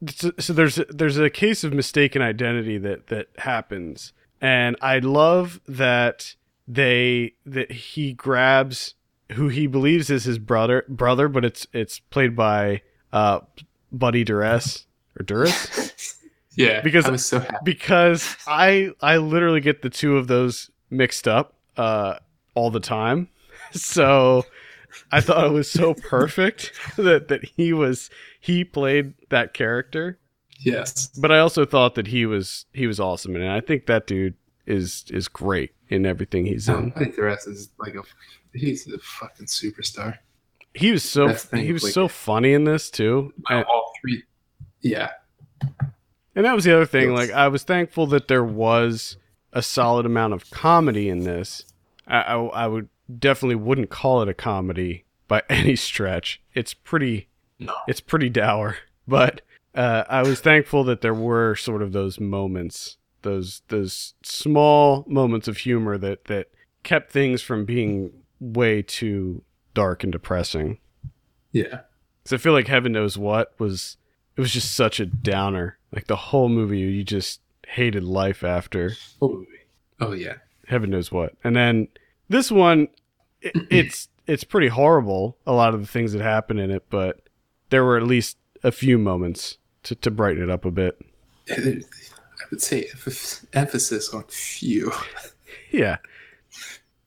[0.08, 5.60] so, so there's there's a case of mistaken identity that that happens, and I love
[5.68, 6.36] that
[6.68, 8.96] they that he grabs
[9.34, 13.40] who he believes is his brother brother, but it's it's played by uh,
[13.92, 14.86] Buddy Duress
[15.20, 16.16] or Duress
[16.56, 17.56] Yeah, Because- I was so happy.
[17.64, 22.16] because I I literally get the two of those mixed up uh,
[22.56, 23.30] all the time.
[23.72, 24.46] So
[25.12, 28.10] I thought it was so perfect that that he was
[28.40, 30.18] he played that character,
[30.62, 34.08] Yes, but I also thought that he was he was awesome, and I think that
[34.08, 34.34] dude
[34.66, 36.90] is is great in everything he's in.
[36.90, 38.02] Buddy Duress is like a
[38.58, 40.18] he's a fucking superstar.
[40.74, 44.24] He was so the he was like- so funny in this too, All three,
[44.82, 45.12] yeah,
[46.36, 47.14] and that was the other thing.
[47.14, 49.18] Like I was thankful that there was
[49.54, 51.66] a solid amount of comedy in this.
[52.08, 56.42] I, I, I would definitely wouldn't call it a comedy by any stretch.
[56.54, 57.28] It's pretty
[57.60, 58.78] no, it's pretty dour,
[59.08, 59.42] but
[59.76, 65.48] uh, I was thankful that there were sort of those moments, those those small moments
[65.48, 66.48] of humor that that
[66.84, 70.80] kept things from being way too dark and depressing.
[71.52, 71.82] yeah,
[72.26, 73.98] So I feel like Heaven Knows What was
[74.40, 75.78] it was just such a downer.
[75.94, 79.44] Like the whole movie, you just hated life after oh,
[80.00, 80.36] oh yeah,
[80.68, 81.90] Heaven Knows What, and then
[82.30, 82.88] this one,
[83.42, 85.36] it, it's it's pretty horrible.
[85.46, 87.20] A lot of the things that happen in it, but
[87.70, 90.98] there were at least a few moments to to brighten it up a bit.
[91.50, 91.82] I
[92.50, 94.94] would say emph- emphasis on few,
[95.72, 95.98] Yeah,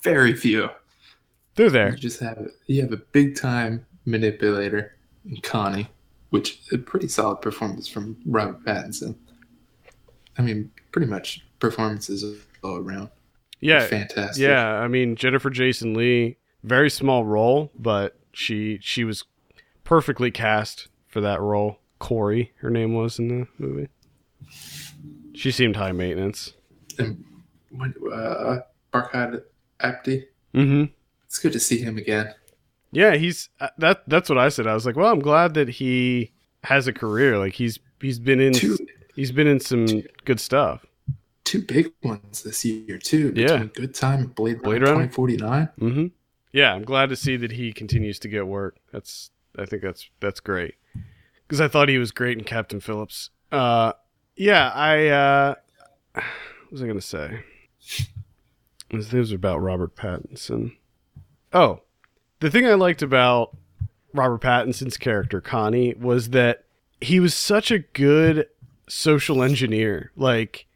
[0.02, 0.68] very few.
[1.54, 1.92] they're there.
[1.92, 5.88] You just have you have a big time manipulator in Connie,
[6.32, 9.16] which a pretty solid performance from Robert Pattinson.
[10.38, 12.24] I mean, pretty much performances
[12.64, 13.10] all around.
[13.60, 14.42] Yeah, fantastic.
[14.42, 19.24] Yeah, I mean Jennifer Jason Lee, very small role, but she she was
[19.84, 21.78] perfectly cast for that role.
[21.98, 23.88] Corey, her name was in the movie.
[25.34, 26.54] She seemed high maintenance.
[26.98, 27.24] And
[27.70, 28.60] when, uh,
[28.92, 29.42] Barkhad
[29.80, 30.84] Abdi, Mm-hmm.
[31.26, 32.34] it's good to see him again.
[32.92, 34.02] Yeah, he's uh, that.
[34.06, 34.66] That's what I said.
[34.66, 36.32] I was like, well, I'm glad that he
[36.64, 37.38] has a career.
[37.38, 38.76] Like he's he's been in Two
[39.16, 39.86] he's been in some
[40.24, 40.84] good stuff.
[41.44, 43.32] two big ones this year too.
[43.34, 43.64] Yeah.
[43.64, 45.06] Good Time Blade, Blade Runner Runner?
[45.08, 45.68] 2049.
[45.80, 46.06] Mm-hmm.
[46.52, 48.76] Yeah, I'm glad to see that he continues to get work.
[48.92, 50.74] That's I think that's that's great
[51.46, 53.30] because I thought he was great in Captain Phillips.
[53.50, 53.92] Uh,
[54.36, 55.54] yeah, I uh,
[56.14, 56.24] what
[56.70, 57.40] was I gonna say?
[58.90, 60.76] This was about Robert Pattinson.
[61.54, 61.80] Oh,
[62.42, 63.56] the thing I liked about
[64.12, 66.64] Robert Pattinson's character Connie was that
[67.00, 68.48] he was such a good
[68.88, 70.10] social engineer.
[70.16, 70.66] Like,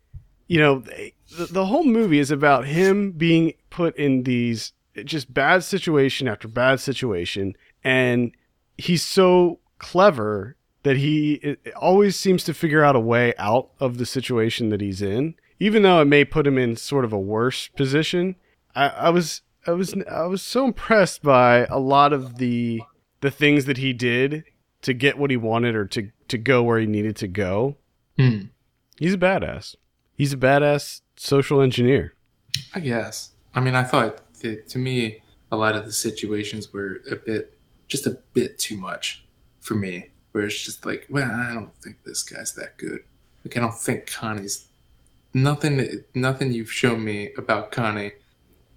[0.46, 1.12] you know, the,
[1.50, 6.78] the whole movie is about him being put in these just bad situation after bad
[6.78, 8.30] situation, and
[8.78, 10.54] he's so clever
[10.84, 15.02] that he always seems to figure out a way out of the situation that he's
[15.02, 18.36] in, even though it may put him in sort of a worse position.
[18.76, 22.82] I, I was I was I was so impressed by a lot of the
[23.20, 24.44] the things that he did
[24.82, 27.76] to get what he wanted or to to go where he needed to go.
[28.18, 28.46] Hmm.
[28.98, 29.76] He's a badass.
[30.14, 32.14] He's a badass social engineer.
[32.74, 33.32] I guess.
[33.54, 37.58] I mean, I thought that, to me, a lot of the situations were a bit,
[37.88, 39.24] just a bit too much
[39.60, 40.10] for me.
[40.32, 43.00] Where it's just like, well, I don't think this guy's that good.
[43.44, 44.66] Like, I don't think Connie's
[45.34, 46.04] nothing.
[46.14, 48.12] Nothing you've shown me about Connie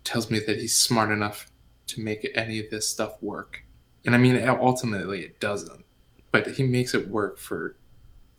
[0.09, 1.51] tells me that he's smart enough
[1.87, 3.63] to make any of this stuff work.
[4.05, 5.85] And I mean, ultimately, it doesn't.
[6.31, 7.75] But he makes it work for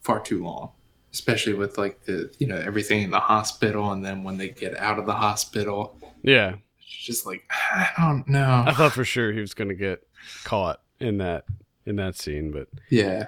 [0.02, 0.72] far too long
[1.12, 4.76] especially with like the you know everything in the hospital and then when they get
[4.78, 5.98] out of the hospital.
[6.22, 8.64] Yeah, it's just like i don't know.
[8.66, 10.06] I thought for sure he was going to get
[10.44, 11.44] caught in that
[11.86, 13.26] in that scene, but yeah.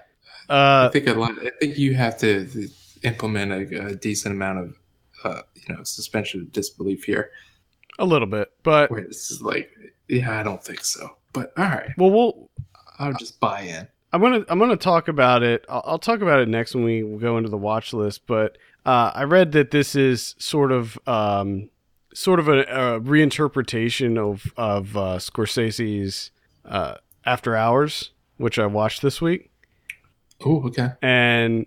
[0.49, 2.69] I uh, think a lot i think you have to
[3.05, 4.77] implement a, a decent amount of
[5.25, 7.31] uh, you know suspension of disbelief here
[7.99, 8.53] a little bit.
[8.63, 9.71] But where it's just like
[10.09, 12.51] yeah i don't think so but all right well, we'll
[12.99, 15.65] i'll just buy in I'm gonna I'm gonna talk about it.
[15.71, 18.27] I'll, I'll talk about it next when we go into the watch list.
[18.27, 21.71] But uh, I read that this is sort of um,
[22.13, 26.31] sort of a, a reinterpretation of of uh, Scorsese's
[26.67, 29.51] uh, After Hours, which I watched this week.
[30.45, 31.65] oh okay And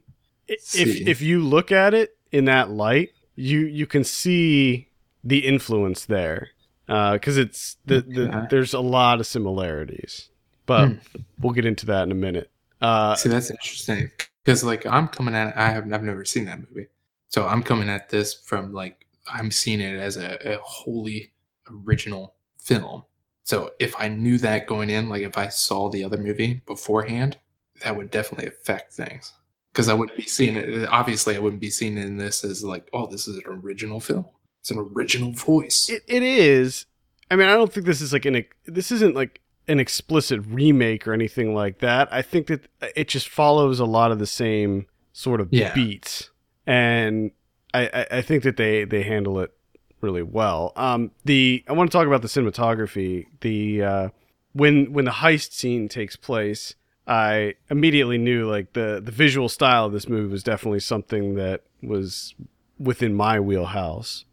[0.48, 4.90] if if you look at it in that light, you you can see
[5.26, 6.50] the influence there
[6.86, 10.30] because it's the, the there's a lot of similarities.
[10.66, 10.94] But
[11.40, 12.50] we'll get into that in a minute.
[12.82, 14.12] Uh, See, that's interesting
[14.44, 16.88] because, like, I'm coming at I have I've never seen that movie,
[17.30, 21.34] so I'm coming at this from like I'm seeing it as a, a wholly
[21.72, 23.04] original film.
[23.44, 27.38] So if I knew that going in, like if I saw the other movie beforehand,
[27.84, 29.34] that would definitely affect things
[29.72, 30.88] because I wouldn't be seeing it.
[30.90, 34.00] Obviously, I wouldn't be seeing it in this as like, oh, this is an original
[34.00, 34.26] film.
[34.66, 35.92] It's an original voice.
[35.92, 36.88] It, it is.
[37.30, 38.44] I mean, I don't think this is like an.
[38.66, 42.12] This isn't like an explicit remake or anything like that.
[42.12, 42.62] I think that
[42.96, 45.72] it just follows a lot of the same sort of Yeah.
[45.76, 46.32] beats,
[46.66, 47.30] and
[47.76, 49.54] I, I, I think that they they handle it
[50.02, 50.74] really well.
[50.76, 53.28] Um, the I want to talk about the cinematography.
[53.42, 54.10] The uh,
[54.54, 56.74] when when the heist scene takes place,
[57.06, 61.62] I immediately knew like the the visual style of this movie was definitely something that
[61.84, 62.34] was
[62.80, 64.26] within my wheelhouse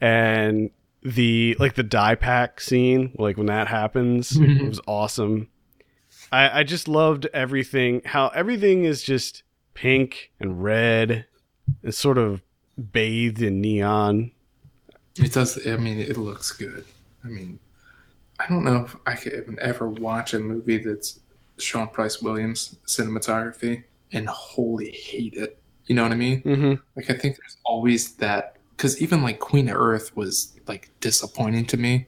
[0.00, 0.70] and
[1.02, 4.60] the like the dye pack scene like when that happens Mhm.
[4.60, 5.48] it was awesome
[6.32, 9.42] I, I just loved everything how everything is just
[9.74, 11.26] pink and red
[11.82, 12.42] and sort of
[12.92, 14.32] bathed in neon
[15.16, 15.66] It does.
[15.66, 16.84] I mean, it looks good.
[17.24, 17.58] I mean,
[18.38, 21.20] I don't know if I could ever watch a movie that's
[21.58, 25.60] Sean Price Williams cinematography and wholly hate it.
[25.86, 26.42] You know what I mean?
[26.42, 26.74] mm-hmm.
[26.96, 31.66] Like, I think there's always that because even like Queen of Earth was like disappointing
[31.66, 32.06] to me,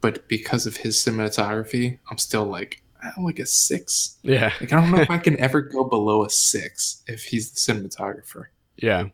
[0.00, 2.80] but because of his cinematography, I'm still like,
[3.20, 4.18] like a six.
[4.22, 7.50] yeah Like, I don't know if I can ever go below a six if he's
[7.50, 8.44] the cinematographer.
[8.76, 9.06] yeah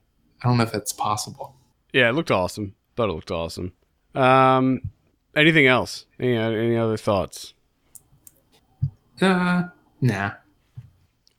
[0.42, 1.54] I don't know if that's possible.
[1.94, 3.72] yeah it looked awesome thought it looked awesome
[4.14, 4.82] um
[5.34, 7.54] anything else any, any other thoughts
[9.22, 9.62] Uh,
[10.02, 10.32] nah.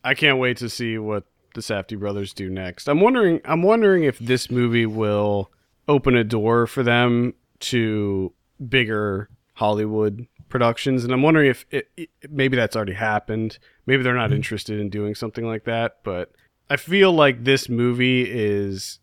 [0.03, 2.88] I can't wait to see what the Safdie brothers do next.
[2.89, 5.51] I'm wondering I'm wondering if this movie will
[5.90, 8.32] open a door for them to
[8.70, 13.58] bigger Hollywood productions, and I'm wondering if it, it, maybe that's already happened.
[13.86, 14.38] Maybe they're not mm-hmm.
[14.38, 16.32] interested in doing something like that, but
[16.70, 19.00] I feel like this movie is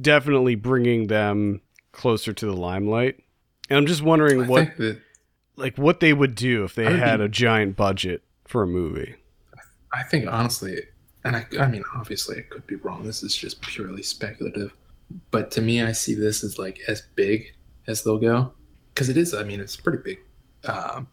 [0.00, 1.60] definitely bringing them
[1.92, 3.20] closer to the limelight.
[3.70, 5.00] And I'm just wondering I what that
[5.56, 9.14] like what they would do if they I had a giant budget for a movie.
[9.92, 10.80] I think honestly,
[11.24, 13.04] and I, I mean, obviously, I could be wrong.
[13.04, 14.72] This is just purely speculative,
[15.30, 17.54] but to me, I see this as like as big
[17.86, 18.52] as they'll go,
[18.94, 19.34] because it is.
[19.34, 20.18] I mean, it's pretty big,
[20.64, 21.08] um,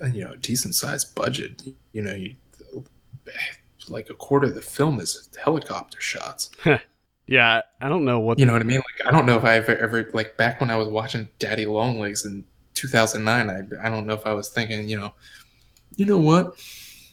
[0.00, 1.62] and you know, decent sized budget.
[1.92, 2.36] You know, you
[3.88, 6.50] like a quarter of the film is helicopter shots.
[7.30, 8.78] Yeah, I don't know what You know what I mean?
[8.78, 11.64] Like, I don't know if I ever, ever like back when I was watching Daddy
[11.64, 13.48] Longlegs in 2009.
[13.48, 15.14] I, I don't know if I was thinking, you know,
[15.94, 16.46] you know what?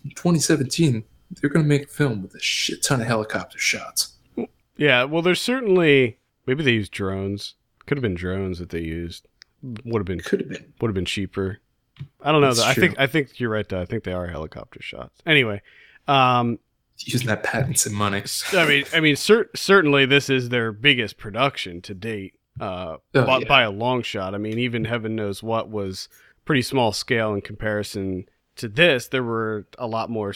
[0.03, 1.03] In 2017,
[1.39, 4.16] they're gonna make a film with a shit ton of helicopter shots.
[4.77, 7.55] Yeah, well, there's certainly maybe they used drones.
[7.85, 9.27] Could have been drones that they used.
[9.63, 10.73] Would have been could have been.
[10.81, 11.59] would have been cheaper.
[12.21, 12.53] I don't know.
[12.53, 12.63] Though.
[12.65, 13.67] I think I think you're right.
[13.67, 13.81] Though.
[13.81, 15.19] I think they are helicopter shots.
[15.25, 15.61] Anyway,
[16.07, 16.59] um,
[16.99, 18.23] using that Pattinson money.
[18.53, 23.25] I mean, I mean, cer- certainly this is their biggest production to date, uh, Oh,
[23.25, 23.47] by, yeah.
[23.47, 24.35] by a long shot.
[24.35, 26.07] I mean, even Heaven Knows What was
[26.45, 28.25] pretty small scale in comparison
[28.57, 29.07] to this.
[29.07, 30.33] There were a lot more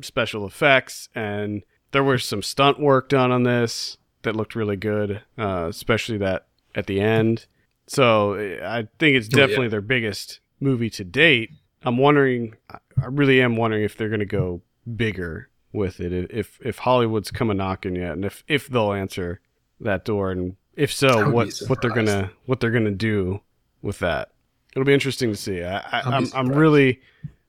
[0.00, 1.62] special effects, and
[1.92, 6.46] there was some stunt work done on this that looked really good, uh, especially that
[6.74, 7.46] at the end.
[7.86, 9.46] So I think it's Oh, yeah.
[9.46, 11.50] definitely their biggest movie to date.
[11.82, 14.62] I'm wondering, I really am wondering if they're going to go
[14.96, 16.30] bigger with it.
[16.30, 19.40] If if Hollywood's coming knocking yet, and if if they'll answer
[19.80, 23.40] that door, and if so, what what they're gonna what they're gonna do
[23.82, 24.30] with that.
[24.74, 25.62] It'll be interesting to see.
[25.62, 27.00] I, I, be I'm I'm really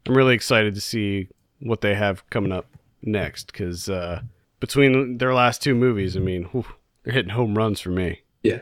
[0.08, 1.28] I'm really excited to see
[1.60, 2.66] what they have coming up
[3.04, 4.22] next because uh,
[4.64, 6.64] between their last two movies, I mean, whew,
[7.04, 8.22] they're hitting home runs for me.
[8.44, 8.62] Yeah.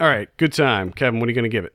[0.00, 1.20] All right, good time, Kevin.
[1.20, 1.74] What are you gonna give it?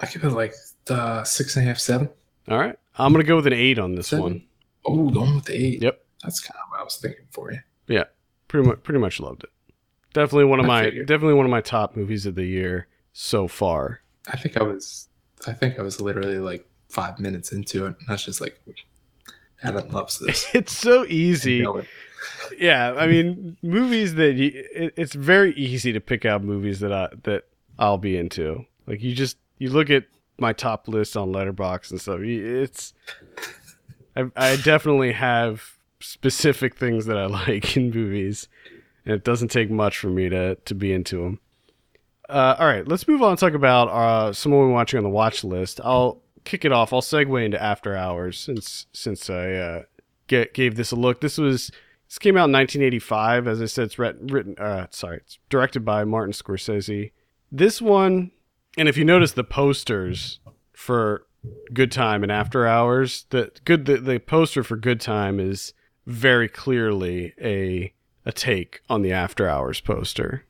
[0.00, 0.54] I give it like
[0.88, 2.08] uh, six and a half, seven.
[2.48, 4.22] All right, I'm gonna go with an eight on this Seven?
[4.22, 4.42] one.
[4.86, 5.82] Oh, going with the eight.
[5.82, 6.00] Yep.
[6.22, 7.58] That's kind of what I was thinking for you.
[7.88, 8.04] Yeah,
[8.48, 9.50] pretty much pretty much loved it.
[10.14, 11.06] Definitely one of I my figured.
[11.08, 14.00] definitely one of my top movies of the year so far.
[14.32, 15.08] I think I was,
[15.46, 18.58] I think I was literally like five minutes into it, and I was just like,
[19.62, 20.46] Adam loves this.
[20.54, 21.66] It's so easy.
[22.58, 26.92] Yeah, I mean, movies that you, it, it's very easy to pick out movies that
[26.92, 27.44] I that
[27.78, 28.64] I'll be into.
[28.86, 30.04] Like you just you look at
[30.38, 32.20] my top list on Letterboxd and stuff.
[32.20, 32.94] It's
[34.16, 38.48] I, I definitely have specific things that I like in movies,
[39.04, 41.40] and it doesn't take much for me to to be into them.
[42.28, 45.10] Uh, all right, let's move on and talk about uh, someone we're watching on the
[45.10, 45.80] watch list.
[45.82, 46.92] I'll kick it off.
[46.92, 49.82] I'll segue into After Hours since since I uh,
[50.26, 51.20] get, gave this a look.
[51.20, 51.70] This was
[52.08, 53.46] this came out in 1985.
[53.46, 54.56] As I said, it's written.
[54.58, 57.12] Uh, sorry, it's directed by Martin Scorsese.
[57.52, 58.30] This one,
[58.76, 60.40] and if you notice the posters
[60.72, 61.26] for
[61.72, 65.74] Good Time and After Hours, the good the, the poster for Good Time is
[66.06, 67.92] very clearly a
[68.24, 70.44] a take on the After Hours poster.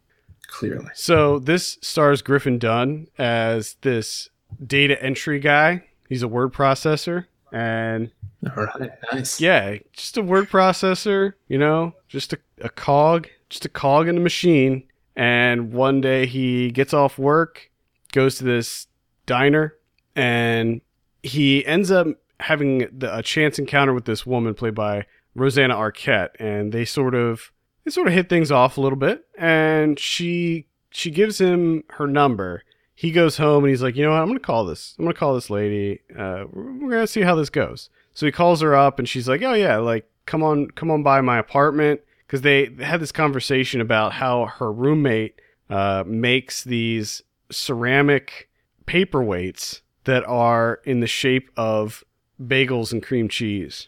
[0.47, 4.31] Clearly, So this stars Griffin Dunne as this
[4.65, 5.85] data entry guy.
[6.09, 8.11] He's a word processor and
[8.57, 9.41] all right, nice.
[9.41, 14.17] yeah, just a word processor, you know, just a, a cog, just a cog in
[14.17, 14.85] a machine.
[15.17, 17.71] And one day he gets off work,
[18.13, 18.87] goes to this
[19.27, 19.75] diner,
[20.15, 20.81] and
[21.23, 22.07] he ends up
[22.41, 27.15] having the, a chance encounter with this woman played by Rosanna Arquette, and they sort
[27.15, 27.53] of
[27.85, 29.27] they sort of hit things off a little bit.
[29.37, 32.63] And she she gives him her number.
[32.99, 34.21] He goes home and he's like, you know what?
[34.21, 34.97] I'm gonna call this.
[34.99, 36.01] I'm gonna call this lady.
[36.11, 37.91] Uh, we're gonna see how this goes.
[38.13, 41.05] So he calls her up and she's like, "Oh yeah, like come on, come on
[41.05, 45.41] by my apartment." Because they, they had this conversation about how her roommate
[45.71, 47.23] uh, makes these
[47.53, 48.49] ceramic
[48.85, 52.03] paperweights that are in the shape of
[52.43, 53.87] bagels and cream cheese.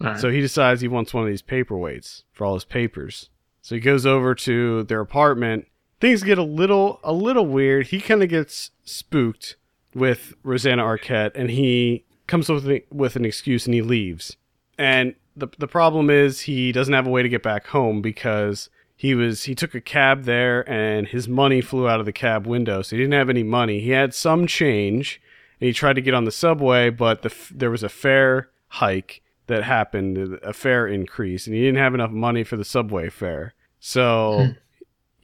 [0.00, 0.18] Right.
[0.18, 3.28] So he decides he wants one of these paperweights for all his papers.
[3.60, 5.66] So he goes over to their apartment.
[6.00, 7.88] Things get a little a little weird.
[7.88, 9.56] He kind of gets spooked
[9.94, 14.36] with Rosanna Arquette, and he comes with with an excuse and he leaves.
[14.78, 18.70] And the the problem is he doesn't have a way to get back home because
[18.96, 22.46] he was he took a cab there and his money flew out of the cab
[22.46, 23.80] window, so he didn't have any money.
[23.80, 25.20] He had some change,
[25.60, 29.22] and he tried to get on the subway, but the there was a fare hike
[29.46, 33.54] that happened, a fare increase, and he didn't have enough money for the subway fare.
[33.80, 34.52] So hmm.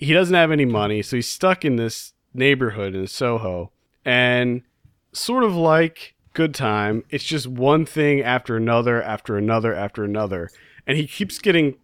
[0.04, 3.70] He doesn't have any money, so he's stuck in this neighborhood in Soho,
[4.04, 4.62] and
[5.12, 10.50] sort of like Good Time, it's just one thing after another, after another, after another,
[10.86, 11.76] and he keeps getting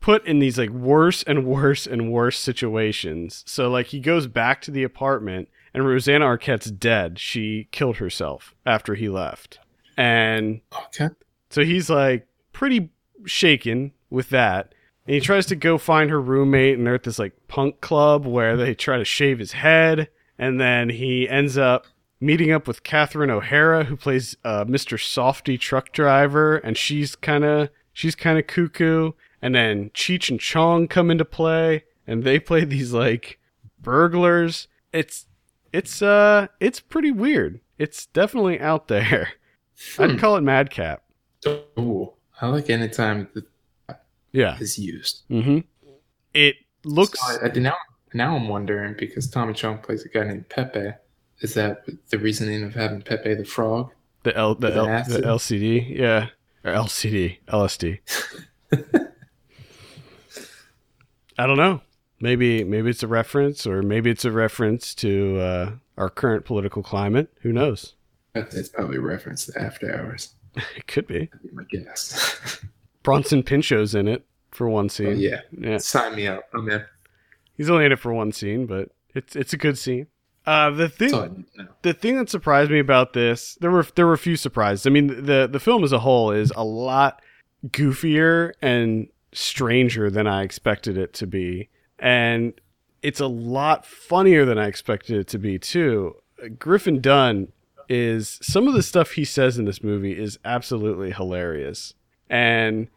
[0.00, 3.42] put in these like worse and worse and worse situations.
[3.46, 7.18] So like he goes back to the apartment and Rosanna Arquette's dead.
[7.18, 9.58] She killed herself after he left.
[9.96, 11.08] And Okay.
[11.50, 12.90] so he's like pretty
[13.24, 14.74] shaken with that.
[15.06, 18.26] And he tries to go find her roommate, and they're at this like punk club
[18.26, 20.08] where they try to shave his head.
[20.38, 21.86] And then he ends up
[22.20, 24.98] meeting up with Catherine O'Hara, who plays uh, Mr.
[24.98, 29.12] Softee truck driver, and she's kind of she's kind of cuckoo.
[29.40, 33.38] And then Cheech and Chong come into play, and they play these like
[33.80, 34.66] burglars.
[34.92, 35.26] It's
[35.72, 37.60] it's uh it's pretty weird.
[37.78, 39.28] It's definitely out there.
[39.98, 40.16] I'd Hmm.
[40.16, 41.02] call it madcap.
[41.78, 43.44] Ooh, I like any time that
[44.36, 44.58] Yeah.
[44.58, 45.22] is used.
[45.30, 45.60] Mm-hmm.
[46.34, 47.18] It looks.
[47.20, 47.76] So I, I, now,
[48.12, 50.92] now I'm wondering because Tommy Chong plays a guy named Pepe.
[51.40, 53.90] Is that the reasoning of having Pepe the Frog?
[54.24, 55.20] The L the, L, an the?
[55.20, 56.28] LCD, yeah,
[56.64, 58.00] or LCD, LSD.
[61.38, 61.80] I don't know.
[62.20, 66.82] Maybe maybe it's a reference, or maybe it's a reference to uh, our current political
[66.82, 67.28] climate.
[67.42, 67.94] Who knows?
[68.34, 70.34] It's probably a reference to After Hours.
[70.74, 71.28] It could be.
[71.42, 72.55] Be my guess.
[73.06, 75.18] Bronson Pinchot's in it for one scene.
[75.18, 75.40] yeah.
[75.58, 75.78] yeah.
[75.78, 76.44] Sign me up.
[76.52, 76.84] I'm in.
[77.56, 80.08] He's only in it for one scene, but it's it's a good scene.
[80.46, 81.68] Uh, the thing That's all I need to know.
[81.82, 84.86] the thing that surprised me about this, there were there were a few surprises.
[84.86, 87.20] I mean, the the film as a whole is a lot
[87.68, 92.52] goofier and stranger than I expected it to be, and
[93.02, 96.16] it's a lot funnier than I expected it to be too.
[96.58, 97.48] Griffin Dunne
[97.88, 101.94] is some of the stuff he says in this movie is absolutely hilarious,
[102.28, 102.88] and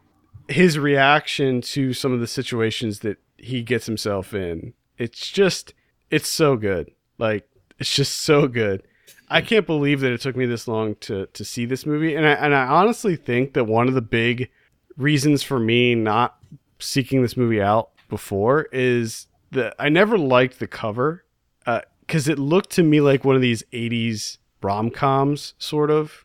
[0.50, 5.74] his reaction to some of the situations that he gets himself in, it's just
[6.10, 6.90] it's so good.
[7.18, 7.48] Like
[7.78, 8.82] it's just so good.
[9.28, 12.26] I can't believe that it took me this long to to see this movie, and
[12.26, 14.50] I and I honestly think that one of the big
[14.96, 16.36] reasons for me not
[16.78, 21.24] seeking this movie out before is that I never liked the cover
[21.66, 26.24] uh, because it looked to me like one of these '80s rom coms, sort of,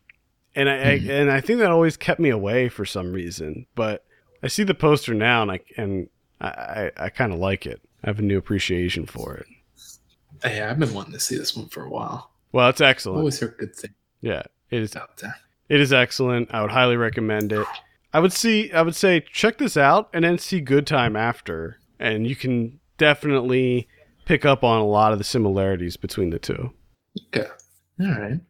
[0.54, 1.10] and I, I mm-hmm.
[1.10, 3.66] and I think that always kept me away for some reason.
[3.76, 4.04] But
[4.42, 6.08] I see the poster now, and I and
[6.40, 7.80] I I, I kind of like it.
[8.04, 9.46] I have a new appreciation for it.
[10.42, 12.30] Hey, I've been wanting to see this one for a while.
[12.52, 13.18] Well, it's excellent.
[13.20, 14.94] Always heard good things Yeah, it is.
[14.96, 15.34] out there.
[15.68, 16.48] It is excellent.
[16.54, 17.66] I would highly recommend it.
[18.12, 18.70] I would see.
[18.72, 22.78] I would say check this out and then see Good Time after, and you can
[22.98, 23.88] definitely
[24.24, 26.72] pick up on a lot of the similarities between the two.
[27.34, 27.48] Okay.
[28.00, 28.40] All right.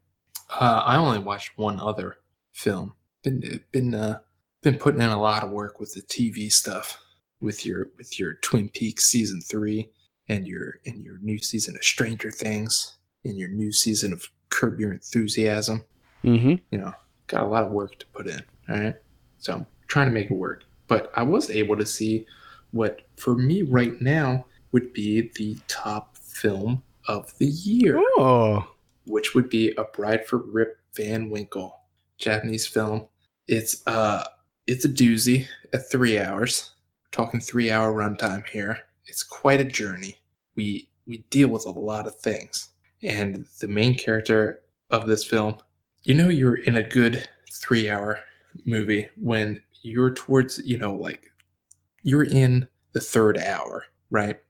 [0.50, 2.16] Uh, I only watched one other
[2.52, 2.94] film.
[3.22, 4.18] Been been uh,
[4.66, 6.98] been putting in a lot of work with the TV stuff,
[7.40, 9.88] with your with your Twin Peaks season three,
[10.28, 14.80] and your and your new season of Stranger Things, and your new season of Curb
[14.80, 15.84] Your Enthusiasm.
[16.24, 16.54] Mm-hmm.
[16.72, 16.92] You know,
[17.28, 18.42] got a lot of work to put in.
[18.68, 18.96] All right.
[19.38, 20.64] So I'm trying to make it work.
[20.88, 22.26] But I was able to see
[22.72, 28.66] what for me right now would be the top film of the year Oh,
[29.04, 31.82] which would be A Bride for Rip Van Winkle,
[32.18, 33.06] Japanese film.
[33.46, 34.24] It's uh
[34.66, 36.72] it's a doozy at three hours.
[37.12, 38.78] talking three hour runtime here.
[39.06, 40.16] It's quite a journey.
[40.54, 42.70] We we deal with a lot of things.
[43.02, 45.56] And the main character of this film,
[46.02, 48.18] you know you're in a good three hour
[48.64, 51.30] movie when you're towards, you know, like
[52.02, 54.40] you're in the third hour, right?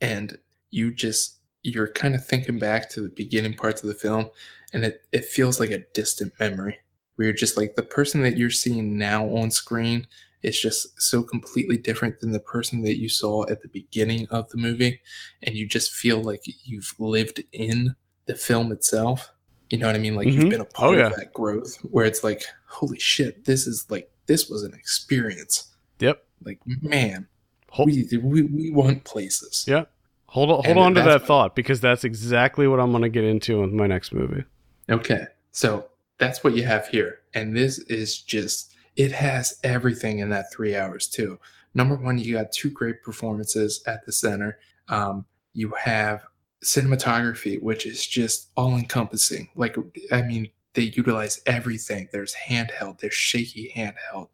[0.00, 0.38] And
[0.70, 4.30] you just you're kind of thinking back to the beginning parts of the film
[4.72, 6.78] and it, it feels like a distant memory
[7.16, 10.06] where you're just like the person that you're seeing now on screen
[10.42, 14.48] is just so completely different than the person that you saw at the beginning of
[14.50, 15.00] the movie
[15.42, 17.96] and you just feel like you've lived in
[18.26, 19.32] the film itself
[19.70, 20.34] you know what i mean like Mhm.
[20.34, 21.06] you've been a part Oh, yeah.
[21.08, 25.72] of that growth where it's like holy shit this is like this was an experience
[25.98, 26.24] yep.
[26.44, 27.26] like man
[27.70, 29.84] Hold, we, we, we want places yeah.
[30.28, 33.08] Hold on, hold And on to that thought because that's exactly what I'm going to
[33.08, 34.44] get into with my next movie.
[34.90, 35.24] Okay.
[35.52, 35.86] So
[36.18, 37.20] that's what you have here.
[37.34, 41.38] And this is just, it has everything in that three hours, too.
[41.74, 44.58] Number one, you got two great performances at the center.
[44.88, 46.24] Um, you have
[46.64, 49.48] cinematography, which is just all encompassing.
[49.56, 49.76] Like,
[50.10, 52.08] I mean, they utilize everything.
[52.12, 54.28] There's handheld, there's shaky handheld,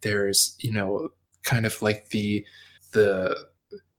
[0.00, 1.10] there's, you know,
[1.44, 2.44] kind of like the,
[2.92, 3.36] the,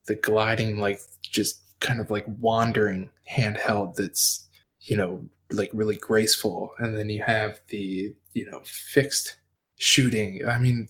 [0.05, 4.47] the gliding, like just kind of like wandering handheld that's,
[4.81, 9.37] you know, like really graceful and then you have the you know fixed
[9.77, 10.87] shooting i mean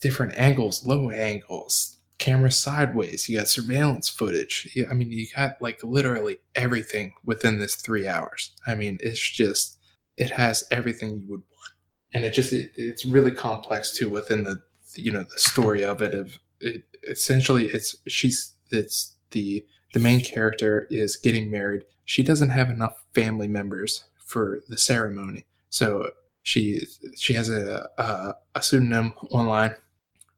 [0.00, 5.82] different angles low angles camera sideways you got surveillance footage i mean you got like
[5.82, 9.78] literally everything within this three hours i mean it's just
[10.16, 11.72] it has everything you would want
[12.12, 14.60] and it just it, it's really complex too within the
[14.96, 20.20] you know the story of it of it essentially it's she's it's the the main
[20.20, 21.82] character is getting married.
[22.10, 26.10] She doesn't have enough family members for the ceremony, so
[26.42, 26.84] she
[27.16, 29.76] she has a a, a pseudonym online,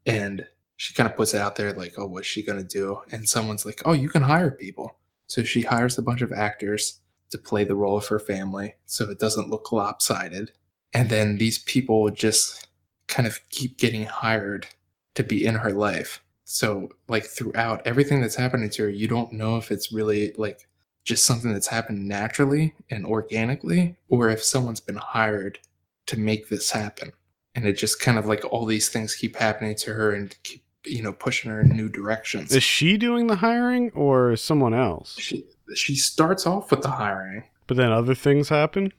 [0.04, 0.46] and
[0.76, 3.00] she kind of puts it out there like, oh, what's she gonna do?
[3.10, 4.98] And someone's like, oh, you can hire people.
[5.28, 7.00] So she hires a bunch of actors
[7.30, 10.52] to play the role of her family, so it doesn't look lopsided.
[10.92, 12.68] And then these people just
[13.06, 14.66] kind of keep getting hired
[15.14, 16.22] to be in her life.
[16.44, 20.68] So like throughout everything that's happening to her, you don't know if it's really like
[21.04, 25.58] just something that's happened naturally and organically, or if someone's been hired
[26.06, 27.12] to make this happen.
[27.54, 30.62] And it just kind of like all these things keep happening to her and keep,
[30.86, 32.54] you know, pushing her in new directions.
[32.54, 35.16] Is she doing the hiring or someone else?
[35.18, 35.44] She
[35.74, 38.92] she starts off with the hiring, But then other things happen?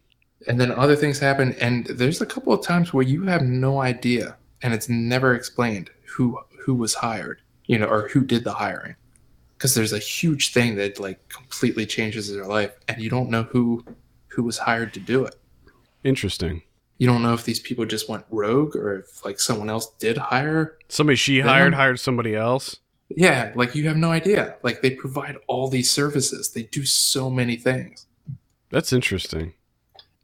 [0.48, 3.80] and then other things happen, and there's a couple of times where you have no
[3.82, 8.54] idea, and it's never explained who who was hired, you know, or who did the
[8.54, 8.96] hiring.
[9.64, 13.44] Because there's a huge thing that like completely changes their life, and you don't know
[13.44, 13.86] who
[14.28, 15.38] who was hired to do it.
[16.04, 16.64] Interesting.
[16.98, 20.18] You don't know if these people just went rogue or if like someone else did
[20.18, 22.76] hire Somebody she They hired hired somebody else.
[23.08, 24.58] Yeah, like you have no idea.
[24.64, 26.52] Like they provide all these services.
[26.52, 28.06] They do so many things.
[28.70, 29.54] That's interesting.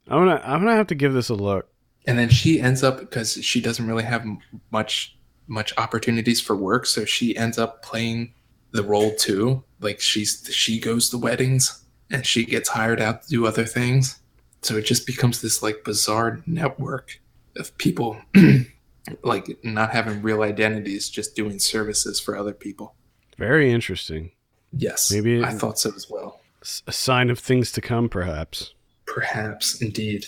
[0.06, 1.66] I'm gonna I'm gonna have to give this a look.
[2.06, 4.26] And then she ends up because she doesn't really have
[4.70, 5.16] much
[5.46, 8.34] much opportunities for work, so she ends up playing
[8.72, 9.64] the role too.
[9.80, 14.18] Like she's she goes to weddings and she gets hired out to do other things.
[14.62, 17.20] So it just becomes this like bizarre network
[17.56, 18.20] of people
[19.22, 22.94] like not having real identities, just doing services for other people.
[23.38, 24.32] Very interesting.
[24.72, 25.10] Yes.
[25.10, 26.40] Maybe- I thought so as well.
[26.86, 28.74] A sign of things to come, perhaps.
[29.06, 30.26] Perhaps indeed.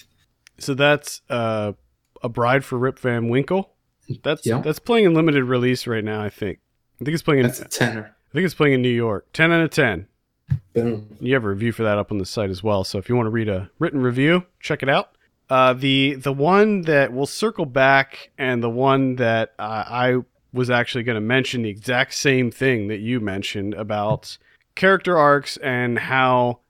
[0.59, 1.75] So that's uh,
[2.23, 3.75] a bride for Rip Van Winkle.
[4.23, 4.61] That's Yeah.
[4.63, 6.23] that's playing in limited release right now.
[6.23, 6.59] I think.
[7.01, 7.51] I think it's playing in.
[7.51, 8.17] A tenor.
[8.33, 9.27] I think it's playing in New York.
[9.35, 10.07] Ten out of ten.
[10.75, 11.17] Boom.
[11.21, 12.83] You have a review for that up on the site as well.
[12.83, 15.11] So if you want to read a written review, check it out.
[15.51, 20.17] Uh, the the one that we'll circle back, and the one that uh, I
[20.55, 24.39] was actually going to mention the exact same thing that you mentioned about
[24.75, 26.61] character arcs and how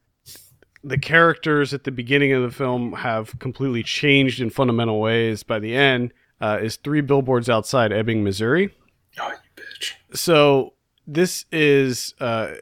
[0.85, 5.61] the characters at the beginning of the film have completely changed in fundamental ways by
[5.61, 6.13] the end.
[6.41, 8.75] Uh, is three billboards outside Ebbing, Missouri
[9.21, 9.93] Oh, you bitch.
[10.13, 10.73] so
[11.07, 12.55] this is uh,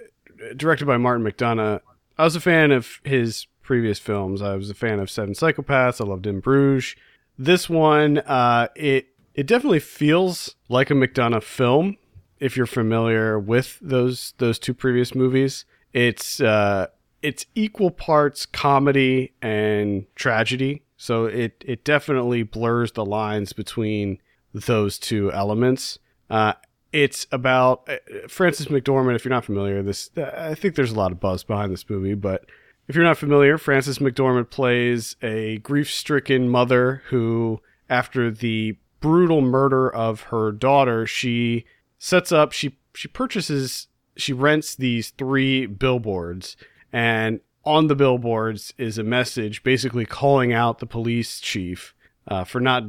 [0.57, 1.81] directed by Martin McDonagh.
[2.19, 4.43] I was a fan of his previous films.
[4.43, 6.01] I was a fan of Seven Psychopaths.
[6.01, 6.97] I loved In Bruges.
[7.39, 11.97] This one, uh, it it definitely feels like a McDonagh film.
[12.39, 16.89] If you're familiar with those those two previous movies, it's uh,
[17.23, 20.83] it's equal parts comedy and tragedy.
[20.97, 24.19] So it it definitely blurs the lines between
[24.53, 25.99] those two elements.
[26.29, 26.55] Uh,
[26.93, 27.97] it's about uh,
[28.29, 29.17] Frances McDormand.
[29.17, 32.15] If you're not familiar, this I think there's a lot of buzz behind this movie,
[32.15, 32.47] but
[32.89, 39.89] if you're not familiar, Frances McDormand plays a grief-stricken mother who, after the brutal murder
[39.89, 41.65] of her daughter, she
[42.01, 43.87] sets up she she purchases
[44.17, 46.57] she rents these three billboards
[46.93, 51.95] and on the billboards is a message basically calling out the police chief
[52.27, 52.85] uh, for not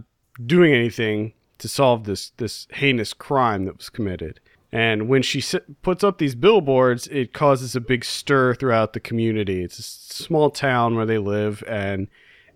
[0.45, 4.39] doing anything to solve this this heinous crime that was committed.
[4.71, 5.43] And when she
[5.81, 9.63] puts up these billboards, it causes a big stir throughout the community.
[9.63, 12.07] It's a small town where they live, and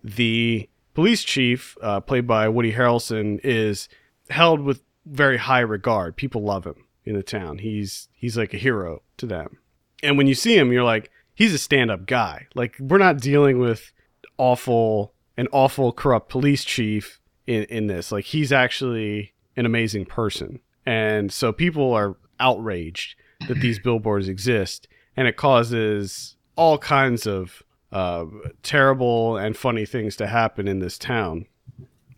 [0.03, 3.89] the police chief, uh, played by Woody Harrelson, is
[4.29, 6.15] held with very high regard.
[6.15, 7.59] People love him in the town.
[7.59, 9.59] He's he's like a hero to them.
[10.01, 12.47] And when you see him, you're like, he's a stand-up guy.
[12.55, 13.91] Like we're not dealing with
[14.37, 18.11] awful an awful corrupt police chief in in this.
[18.11, 20.59] Like he's actually an amazing person.
[20.85, 23.15] And so people are outraged
[23.47, 24.87] that these billboards exist
[25.17, 28.25] and it causes all kinds of uh,
[28.63, 31.45] terrible and funny things to happen in this town.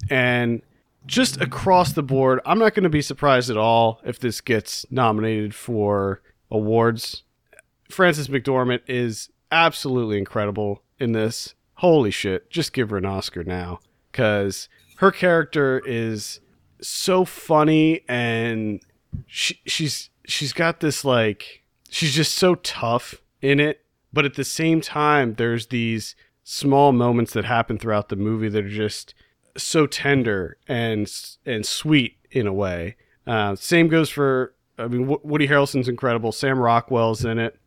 [0.10, 0.62] And
[1.06, 4.86] just across the board, I'm not going to be surprised at all if this gets
[4.90, 6.22] nominated for
[6.52, 7.24] awards.
[7.90, 11.56] Frances McDormand is absolutely incredible in this.
[11.76, 13.80] Holy shit, just give her an Oscar now
[14.12, 14.68] cuz
[14.98, 16.40] her character is
[16.82, 18.82] so funny and
[19.26, 23.84] she, she's she's got this like she's just so tough in it,
[24.14, 28.66] but at the same time there's these small moments that happen throughout the movie that
[28.66, 29.14] are just
[29.56, 31.12] so tender and
[31.46, 32.96] and sweet in a way.
[33.26, 36.32] Uh, same goes for I mean Wo- Woody Harrelson's incredible.
[36.32, 37.58] Sam Rockwell's in it.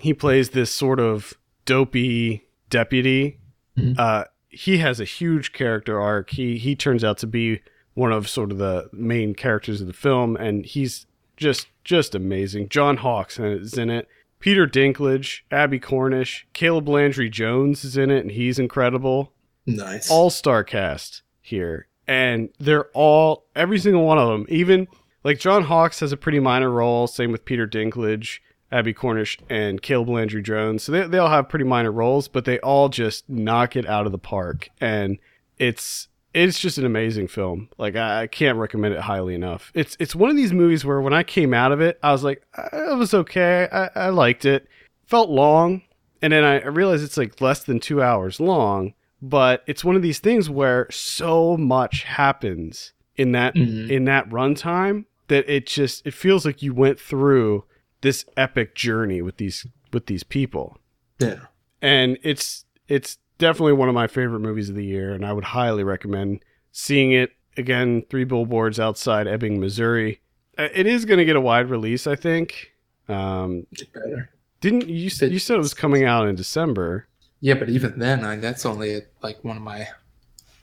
[0.00, 1.34] He plays this sort of
[1.64, 3.38] dopey deputy.
[3.78, 3.98] Mhm.
[3.98, 6.30] Uh, he has a huge character arc.
[6.30, 7.60] He he turns out to be
[7.94, 12.68] one of sort of the main characters of the film, and he's just just amazing.
[12.68, 14.08] John Hawkes is in it.
[14.38, 19.32] Peter Dinklage, Abbie Cornish, Caleb Landry Jones is in it, and he's incredible.
[19.66, 20.10] Nice.
[20.10, 24.46] All star cast here, and they're all every single one of them.
[24.48, 24.88] Even
[25.24, 27.06] like John Hawkes has a pretty minor role.
[27.06, 28.40] Same with Peter Dinklage,
[28.72, 30.82] Abbie Cornish, and Caleb Landry Jones.
[30.82, 34.06] So they they all have pretty minor roles, but they all just knock it out
[34.06, 35.18] of the park, and
[35.58, 37.68] it's it's just an amazing film.
[37.76, 39.70] Like I, I can't recommend it highly enough.
[39.74, 42.24] It's it's one of these movies where when I came out of it, I was
[42.24, 43.68] like, "Uh, it was okay.
[43.70, 44.66] I, I liked it.
[45.06, 45.82] Felt long,
[46.22, 48.94] and then I, realized it's like less than two hours long.
[49.20, 53.90] But it's one of these things where so much happens in that Mhm.
[53.90, 57.64] in that runtime that it just it feels like you went through
[58.02, 60.78] this epic journey with these with these people
[61.18, 61.46] Yeah.
[61.80, 65.44] and it's it's definitely one of my favorite movies of the year and i would
[65.44, 70.20] highly recommend seeing it again three billboards outside ebbing missouri
[70.58, 72.72] Uh, it is going to get a wide release i think
[73.08, 74.30] um better.
[74.60, 77.08] didn't you you said it was coming out in december
[77.40, 79.88] Yeah, but even then, I, that's only at like one of my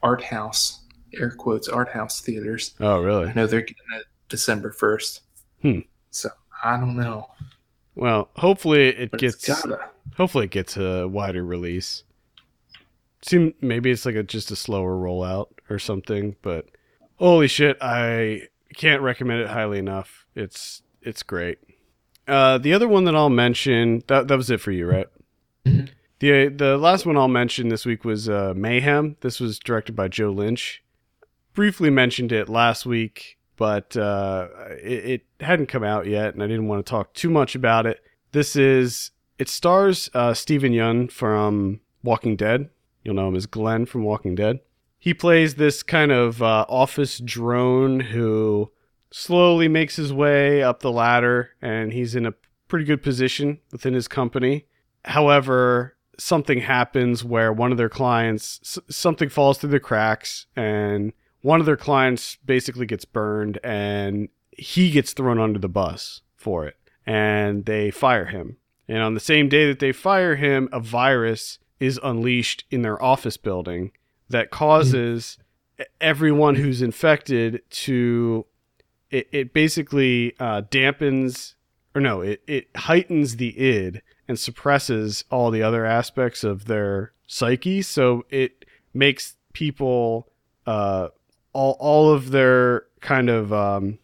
[0.01, 0.79] art house,
[1.19, 2.73] air quotes, art house theaters.
[2.79, 5.19] oh I really know they're getting it December 1st.
[5.61, 5.79] Hmm.
[6.11, 6.29] So
[6.63, 7.29] I don't know.
[7.95, 9.47] well hopefully it But gets
[10.17, 12.03] hopefully it gets a wider release.
[13.21, 16.65] Seem maybe it's like a just a slower rollout or something but
[17.17, 18.43] holy shit i
[18.75, 20.25] can't recommend it highly enough.
[20.35, 21.57] It's it's great.
[22.27, 25.07] Uh the other one that i'll mention that that was it for you right?
[25.65, 25.89] Mhm.
[26.19, 29.17] the the last one i'll mention this week was uh mayhem.
[29.21, 30.83] This was directed by joe lynch.
[31.53, 34.47] Briefly mentioned it last week but uh
[34.81, 37.85] it, it hadn't come out yet and i didn't want to talk too much about
[37.85, 38.01] it
[38.31, 42.69] this is it stars uh, Steven Yeun from Walking Dead.
[43.05, 44.59] You'll know him as Glenn from Walking Dead.
[44.97, 48.69] He plays this kind of uh, office drone who
[49.11, 52.33] slowly makes his way up the ladder, and he's in a
[52.67, 54.65] pretty good position within his company.
[55.05, 61.13] However, something happens where one of their clients, s- something falls through the cracks, and
[61.41, 66.65] one of their clients basically gets burned, and he gets thrown under the bus for
[66.65, 66.75] it
[67.05, 68.57] and they fire him.
[68.87, 73.01] And on the same day that they fire him, a virus is unleashed in their
[73.01, 73.91] office building
[74.29, 75.39] that causes
[75.99, 78.45] everyone who's infected to.
[79.09, 81.55] It, it basically uh, dampens,
[81.95, 87.13] or no, it, it heightens the id and suppresses all the other aspects of their
[87.25, 87.81] psyche.
[87.81, 90.31] So it makes people,
[90.67, 91.07] uh,
[91.59, 93.99] all, all of their kind of um,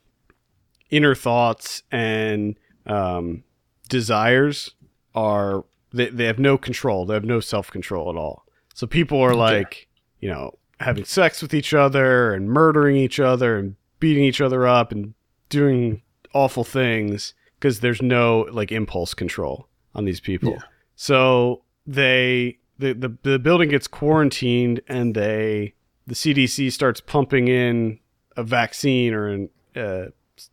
[0.89, 3.45] inner thoughts and um,
[3.87, 4.71] desires
[5.15, 7.05] are they, they have no control.
[7.05, 8.45] They have no self-control at all.
[8.73, 9.87] So people are like
[10.19, 14.67] you know having sex with each other and murdering each other and beating each other
[14.67, 15.13] up and
[15.47, 16.01] doing
[16.33, 20.51] awful things because there's no like impulse control on these people.
[20.51, 20.63] Yeah.
[20.97, 25.73] so they the, the the building gets quarantined and they
[26.07, 27.99] the CDC starts pumping in
[28.37, 30.05] a vaccine or an uh,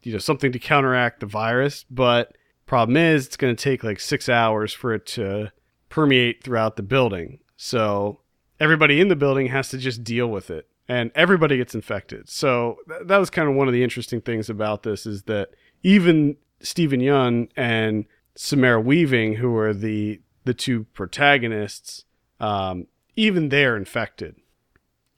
[0.02, 2.36] you know something to counteract the virus but
[2.72, 5.52] problem is it's going to take like six hours for it to
[5.90, 7.38] permeate throughout the building.
[7.54, 8.20] So
[8.58, 12.30] everybody in the building has to just deal with it and everybody gets infected.
[12.30, 15.50] So th- that was kind of one of the interesting things about this is that
[15.82, 22.06] even Steven Yeun and samara weaving who are the the two protagonists
[22.40, 22.86] um,
[23.16, 24.36] even they're infected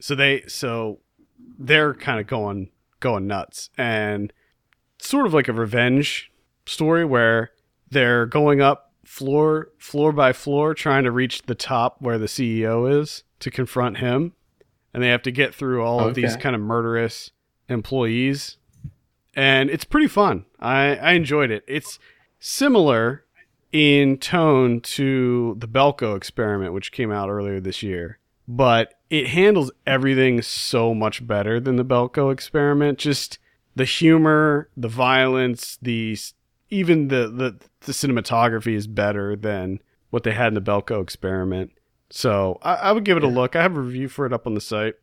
[0.05, 0.99] so they so
[1.59, 2.69] they're kind of going
[3.01, 3.71] going nuts.
[3.79, 4.35] And
[4.99, 6.31] sort of like a revenge
[6.67, 7.53] story where
[7.91, 13.01] they're going up floor floor by floor trying to reach the top where the CEO
[13.01, 14.35] is to confront him.
[14.93, 17.31] And they have to get through all of these kind of murderous
[17.71, 18.59] employees.
[19.35, 20.45] And it's pretty fun.
[20.61, 21.65] I, I enjoyed it.
[21.67, 21.99] It's
[22.39, 23.25] similar
[23.73, 29.71] in tone to the belko experiment which came out earlier this year but it handles
[29.87, 33.39] everything so much better than the belko experiment just
[33.77, 36.17] the humor the violence the
[36.71, 39.81] even the, the the cinematography is better than
[40.11, 41.71] what they had in the belko experiment
[42.11, 44.47] so I, I would give it a look i have a review for it up
[44.47, 44.95] on the site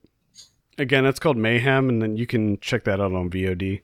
[0.77, 3.81] again that's called mayhem and then you can check that out on vod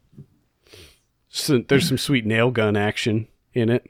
[1.30, 3.86] so there's some sweet nail gun action in it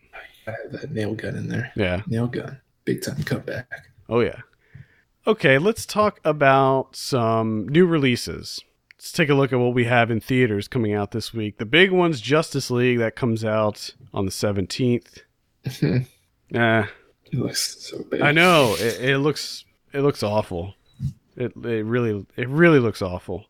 [0.47, 1.71] I have that nail gun in there.
[1.75, 2.61] yeah Nail gun.
[2.85, 3.69] Big time comeback.
[4.07, 4.39] Oh yeah.
[5.27, 8.61] Okay, let's talk about some new releases.
[8.95, 11.57] Let's take a look at what we have in theaters coming out this week.
[11.57, 15.17] The big one's Justice League that comes out on the 17th.
[15.65, 16.07] it
[16.53, 16.85] Eh,
[17.33, 18.21] looks so bad.
[18.21, 20.75] I know it, it looks it looks awful.
[21.35, 23.47] It it really it really looks awful.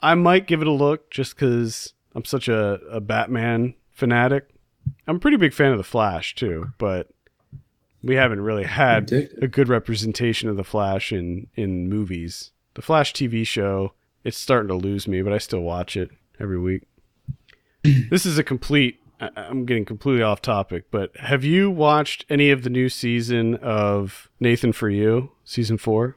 [0.00, 4.48] I might give it a look just because I'm such a, a Batman fanatic.
[5.08, 7.08] I'm a pretty big fan of the Flash too, but
[8.02, 12.50] we haven't really had a good representation of the Flash in in movies.
[12.74, 13.92] The Flash TV show,
[14.24, 16.82] it's starting to lose me, but I still watch it every week.
[17.82, 18.98] this is a complete.
[19.20, 24.28] I'm getting completely off topic, but have you watched any of the new season of
[24.40, 26.16] Nathan for You, season four?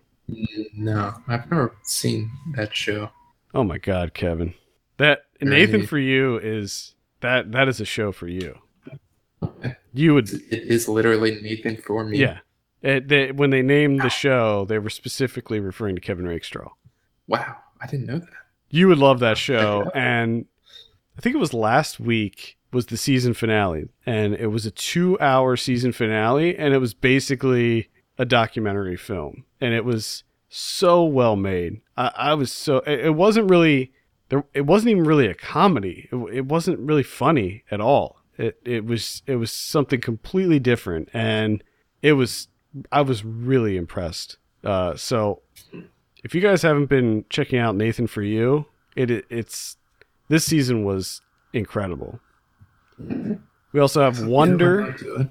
[0.74, 3.12] No, I've never seen that show.
[3.54, 4.56] Oh my God, Kevin,
[4.98, 5.22] that.
[5.42, 8.58] Nathan for You is that that is a show for you.
[9.44, 9.76] Okay.
[9.96, 12.20] You would It is literally Nathan for me.
[12.20, 12.40] Yeah.
[12.82, 16.70] It, they, when they named the show, they were specifically referring to Kevin Rakestraw.
[17.28, 18.30] Wow, I didn't know that.
[18.70, 20.46] You would love that show, and
[21.18, 25.56] I think it was last week was the season finale, and it was a two-hour
[25.58, 27.90] season finale, and it was basically
[28.20, 31.82] a documentary film, and it was so well made.
[31.98, 33.94] I, I was so it, it wasn't really
[34.30, 34.44] there.
[34.54, 36.08] It wasn't even really a comedy.
[36.12, 38.22] It, it wasn't really funny at all.
[38.38, 41.64] It it was it was something completely different, and
[42.02, 42.48] it was
[42.92, 44.38] I was really impressed.
[44.64, 45.42] Uh, so
[46.24, 48.66] if you guys haven't been checking out Nathan for You,
[48.96, 49.78] it, it it's
[50.28, 51.22] this season was
[51.54, 52.20] incredible.
[52.98, 54.82] We also have Wonder.
[54.82, 55.28] Yeah, I'll do it.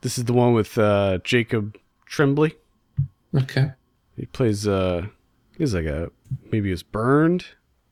[0.00, 1.76] This is the one with uh, Jacob
[2.06, 2.52] Tremblay.
[3.34, 3.72] Okay.
[4.16, 5.06] He plays uh
[5.56, 6.10] he's like a
[6.50, 7.46] maybe he was burned.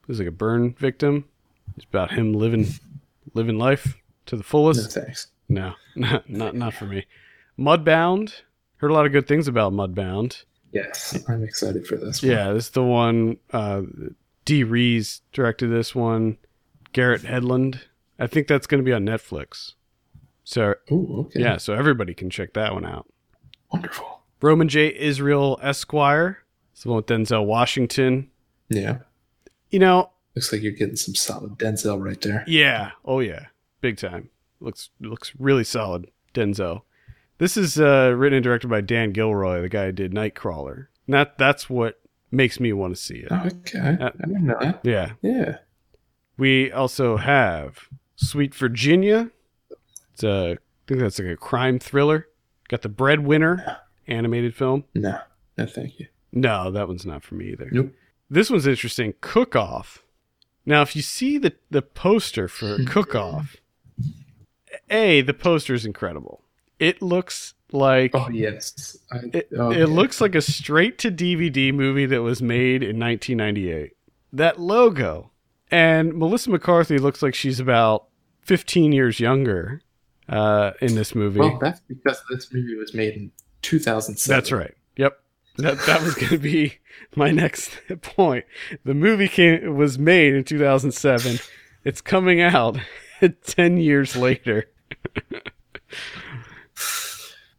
[0.06, 1.24] He's like a burn victim.
[1.76, 2.66] It's about him living
[3.32, 3.96] living life
[4.30, 4.92] to the No fullest.
[4.92, 5.28] thanks.
[5.48, 7.06] No, not not not for me.
[7.58, 8.32] Mudbound.
[8.76, 10.44] Heard a lot of good things about Mudbound.
[10.72, 12.22] Yes, I'm excited for this.
[12.22, 12.30] one.
[12.32, 13.36] Yeah, this is the one.
[13.52, 13.82] Uh,
[14.44, 16.38] Dee Rees directed this one.
[16.92, 17.80] Garrett Hedlund.
[18.18, 19.74] I think that's going to be on Netflix.
[20.44, 21.40] So Ooh, okay.
[21.40, 23.06] yeah, so everybody can check that one out.
[23.72, 24.22] Wonderful.
[24.40, 24.94] Roman J.
[24.96, 26.38] Israel Esquire.
[26.72, 28.30] It's the one with Denzel Washington.
[28.68, 28.98] Yeah.
[29.70, 32.44] You know, Looks like you're getting some solid Denzel right there.
[32.46, 33.46] yeah, oh yeah,
[33.80, 34.30] big time.
[34.60, 36.82] Looks looks really solid, Denzel.
[37.38, 40.88] This is uh, written and directed by Dan Gilroy, the guy who did Nightcrawler.
[41.06, 42.00] And that that's what
[42.30, 43.28] makes me want to see it.
[43.30, 43.78] Oh, okay.
[44.00, 44.80] I didn't know that.
[44.84, 45.58] Yeah, Yeah.
[46.36, 49.30] We also have Sweet Virginia.
[50.14, 50.56] It's a, I
[50.86, 52.28] think that's like a crime thriller.
[52.68, 54.84] Got the Breadwinner animated film.
[54.94, 55.18] No.
[55.58, 56.06] No, thank you.
[56.32, 57.68] No, that one's not for me either.
[57.70, 57.92] Nope.
[58.30, 59.14] This one's interesting.
[59.20, 60.02] Cook Off.
[60.64, 63.56] Now, if you see the the poster for Cook Off,
[64.90, 66.42] a the poster is incredible.
[66.78, 68.98] It looks like Oh yes.
[69.12, 69.80] I, it, okay.
[69.82, 73.92] it looks like a straight to DVD movie that was made in 1998.
[74.32, 75.30] That logo.
[75.70, 78.06] And Melissa McCarthy looks like she's about
[78.42, 79.82] 15 years younger
[80.28, 81.40] uh, in this movie.
[81.40, 83.30] Well, that's because this movie was made in
[83.62, 84.36] 2007.
[84.36, 84.74] That's right.
[84.96, 85.20] Yep.
[85.58, 86.78] That that was going to be
[87.16, 88.44] my next point.
[88.84, 91.38] The movie came was made in 2007.
[91.84, 92.78] It's coming out
[93.44, 94.66] 10 years later.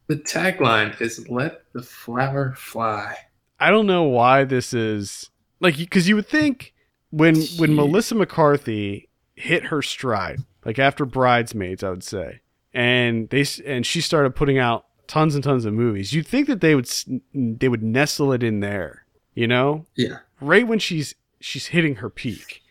[0.07, 3.15] The tagline is "Let the flower fly."
[3.59, 5.29] I don't know why this is
[5.61, 6.73] like because you would think
[7.11, 12.41] when when Melissa McCarthy hit her stride, like after Bridesmaids, I would say,
[12.73, 16.11] and they and she started putting out tons and tons of movies.
[16.11, 16.89] You'd think that they would
[17.33, 22.09] they would nestle it in there, you know, Yeah, right when she's she's hitting her
[22.09, 22.63] peak.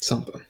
[0.00, 0.42] something.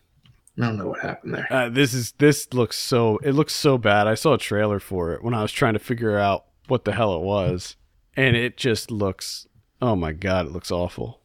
[0.59, 1.47] I don't know what happened there.
[1.51, 4.07] Uh, this is this looks so it looks so bad.
[4.07, 6.93] I saw a trailer for it when I was trying to figure out what the
[6.93, 7.77] hell it was,
[8.17, 9.47] and it just looks
[9.81, 11.21] oh my god, it looks awful.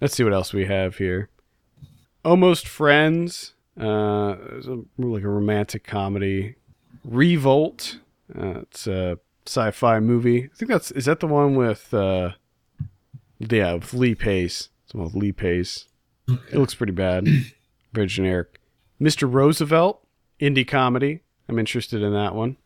[0.00, 1.28] Let's see what else we have here.
[2.24, 6.56] Almost Friends, uh, it's a, like a romantic comedy.
[7.04, 7.98] Revolt,
[8.36, 10.44] uh, it's a sci-fi movie.
[10.44, 12.32] I think that's is that the one with uh,
[13.38, 14.70] yeah, with Lee Pace.
[14.84, 15.86] It's the one with Lee Pace.
[16.28, 17.26] It looks pretty bad.
[17.98, 18.60] Very generic.
[19.00, 19.28] Mr.
[19.28, 20.06] Roosevelt,
[20.40, 21.22] indie comedy.
[21.48, 22.56] I'm interested in that one.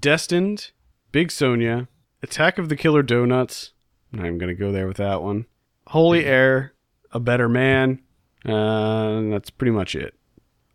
[0.00, 0.70] Destined,
[1.12, 1.88] Big Sonia,
[2.22, 3.72] Attack of the Killer Donuts.
[4.14, 5.44] I'm going to go there with that one.
[5.88, 6.72] Holy Air,
[7.12, 8.00] A Better Man.
[8.48, 10.14] Uh, and that's pretty much it.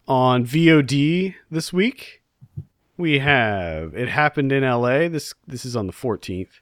[0.08, 2.22] On VOD this week,
[2.98, 5.08] we have It Happened in LA.
[5.08, 6.60] This this is on the 14th.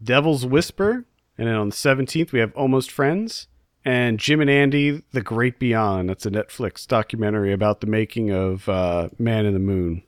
[0.00, 1.04] Devil's Whisper.
[1.36, 3.48] And then on the 17th, we have Almost Friends
[3.84, 6.08] and Jim and Andy, The Great Beyond.
[6.08, 10.02] That's a Netflix documentary about the making of uh, Man in the Moon,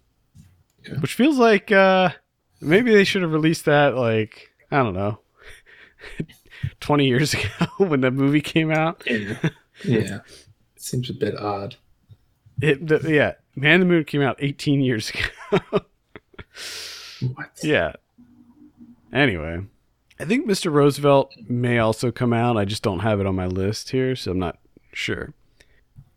[0.86, 0.98] Yeah.
[1.00, 2.10] which feels like uh,
[2.60, 5.18] maybe they should have released that like I don't know,
[6.80, 9.02] twenty years ago when the movie came out.
[9.06, 9.36] Yeah,
[9.84, 10.18] yeah.
[10.76, 11.76] It seems a bit odd.
[12.62, 15.80] It, the, yeah, Man in the Moon came out eighteen years ago.
[17.34, 17.50] What?
[17.62, 17.92] yeah.
[19.12, 19.60] Anyway,
[20.18, 20.72] I think Mr.
[20.72, 22.56] Roosevelt may also come out.
[22.56, 24.58] I just don't have it on my list here, so I'm not
[24.92, 25.34] sure.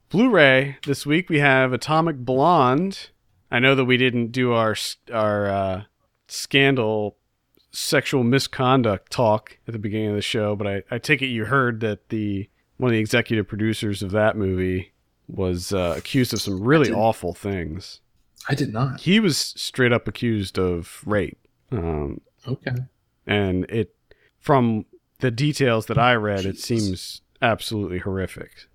[0.09, 3.09] Blu ray this week we have Atomic Blonde.
[3.51, 4.75] I know that we didn't do our
[5.11, 5.83] our uh,
[6.27, 7.17] scandal
[7.71, 11.45] sexual misconduct talk at the beginning of the show, but I, I take it you
[11.45, 14.93] heard that the one of the executive producers of that movie
[15.27, 17.99] was uh, accused of some really awful things.
[18.47, 19.01] I did not.
[19.01, 21.37] He was straight up accused of rape.
[21.71, 22.71] Um, Okay.
[23.27, 23.93] And it
[24.39, 24.85] from
[25.19, 28.67] the details that I read, it seems absolutely horrific.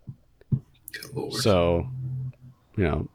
[1.31, 1.89] So,
[2.77, 3.09] you know,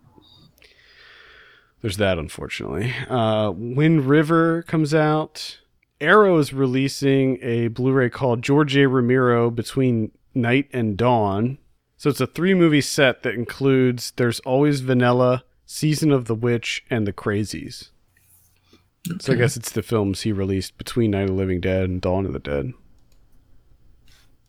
[1.81, 2.93] there's that, unfortunately.
[3.07, 5.59] Uh, Wind River comes out.
[6.01, 8.87] Arrow is releasing a Blu ray called George A.
[8.87, 11.57] Romero Between Night and Dawn.
[11.97, 16.85] So it's a three movie set that includes There's Always Vanilla, Season of the Witch,
[16.89, 17.89] and The Crazies.
[19.19, 22.01] So I guess it's the films he released between Night of the Living Dead and
[22.01, 22.73] Dawn of the Dead.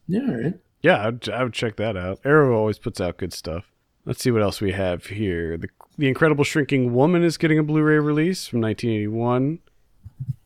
[0.07, 0.55] Yeah, all right.
[0.83, 2.21] Yeah, I'd, I would check that out.
[2.25, 3.65] Arrow always puts out good stuff.
[4.05, 5.57] Let's see what else we have here.
[5.59, 5.69] The
[5.99, 9.59] The Incredible Shrinking Woman is getting a Blu-ray release from 1981.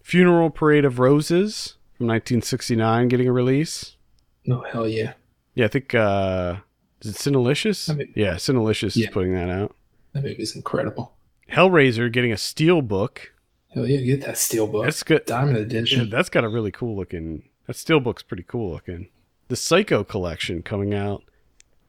[0.02, 3.96] Funeral Parade of Roses from 1969 getting a release.
[4.44, 5.12] No, hell yeah.
[5.54, 6.56] Yeah, I think uh
[7.02, 7.88] is it Cinelicious?
[7.90, 9.06] I mean- yeah, Cinelicious Yeah.
[9.08, 9.76] is putting that out.
[10.12, 11.14] That movie's incredible.
[11.52, 13.31] Hellraiser getting a steel book.
[13.74, 14.84] Hell yeah, get that steel book.
[14.84, 15.24] That's good.
[15.24, 16.10] Diamond Yeah, edition.
[16.10, 17.48] that's got a really cool looking.
[17.66, 19.08] That steel book's pretty cool looking.
[19.48, 21.22] The Psycho collection coming out.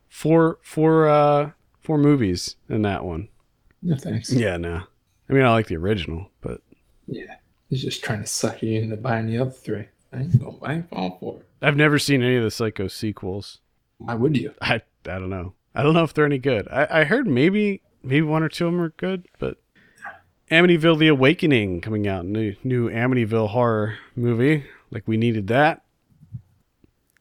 [0.09, 1.51] Four four uh
[1.81, 3.29] four movies in that one.
[3.81, 4.31] no thanks.
[4.31, 4.83] Yeah, no.
[5.29, 6.61] I mean, I like the original, but
[7.07, 7.35] Yeah.
[7.69, 9.87] He's just trying to suck you into buying the other three.
[10.11, 11.47] I ain't gonna I ain't falling for it.
[11.61, 13.59] I've never seen any of the Psycho sequels.
[13.97, 14.53] Why would you?
[14.61, 15.53] I I don't know.
[15.73, 16.67] I don't know if they're any good.
[16.69, 19.57] I, I heard maybe maybe one or two of them are good, but
[20.53, 24.65] Amityville: The Awakening coming out, new new Amityville horror movie.
[24.91, 25.83] Like we needed that.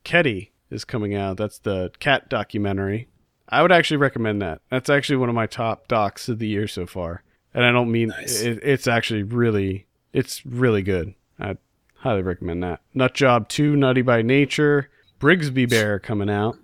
[0.04, 1.38] Kedi is coming out.
[1.38, 3.08] That's the cat documentary.
[3.48, 4.60] I would actually recommend that.
[4.70, 7.22] That's actually one of my top docs of the year so far.
[7.54, 8.42] And I don't mean Nice.
[8.42, 11.14] it, it's actually really it's really good.
[11.40, 11.56] I
[11.96, 12.80] highly recommend that.
[12.92, 14.90] Nut Job 2, Nutty by Nature,
[15.20, 16.58] Brigsby Bear coming out.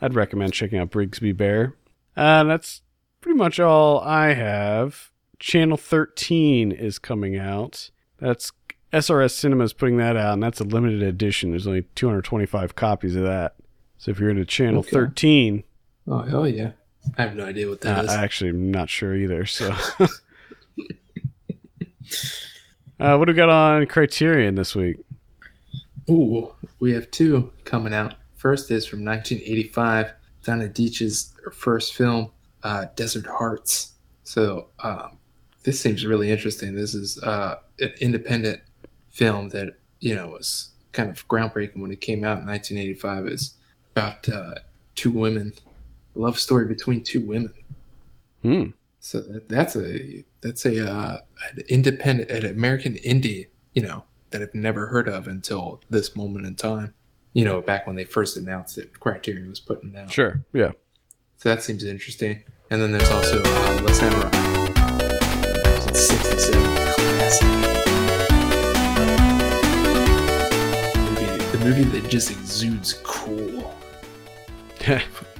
[0.00, 1.74] I'd recommend checking out Brigsby Bear.
[2.16, 2.82] Uh, that's
[3.20, 5.10] pretty much all I have.
[5.38, 7.90] Channel 13 is coming out.
[8.18, 8.52] That's
[8.92, 11.50] SRS Cinema's putting that out, and that's a limited edition.
[11.50, 13.54] There's only 225 copies of that.
[13.98, 14.90] So if you're into Channel Okay.
[14.90, 15.64] 13,
[16.10, 16.72] Oh hell yeah.
[17.16, 18.10] I have no idea what that uh, is.
[18.10, 19.44] I actually am not sure either.
[19.46, 19.70] So,
[23.00, 24.96] uh, what do we got on Criterion this week?
[26.10, 28.14] Ooh, we have two coming out.
[28.36, 30.12] First is from 1985,
[30.44, 32.30] Donna Deitch's first film,
[32.62, 33.92] uh, Desert Hearts.
[34.22, 35.17] So um,
[35.68, 36.74] this seems really interesting.
[36.74, 38.62] This is uh, an independent
[39.10, 43.26] film that you know was kind of groundbreaking when it came out in 1985.
[43.26, 43.54] It's
[43.94, 44.54] about uh,
[44.94, 45.52] two women,
[46.16, 47.52] a love story between two women.
[48.40, 48.64] Hmm.
[49.00, 51.18] So that, that's a that's a uh,
[51.50, 56.46] an independent, an American indie, you know, that I've never heard of until this moment
[56.46, 56.94] in time.
[57.34, 60.10] You know, back when they first announced it, Criterion was putting out.
[60.10, 60.42] Sure.
[60.54, 60.72] Yeah.
[61.36, 62.42] So that seems interesting.
[62.70, 64.57] And then there's also uh, Le Samouraï.
[71.68, 73.74] Movie, that just exudes cool.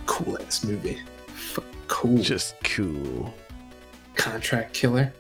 [0.05, 0.99] Cool ass movie.
[1.29, 2.19] F- cool.
[2.19, 3.33] Just cool.
[4.15, 5.11] contract killer,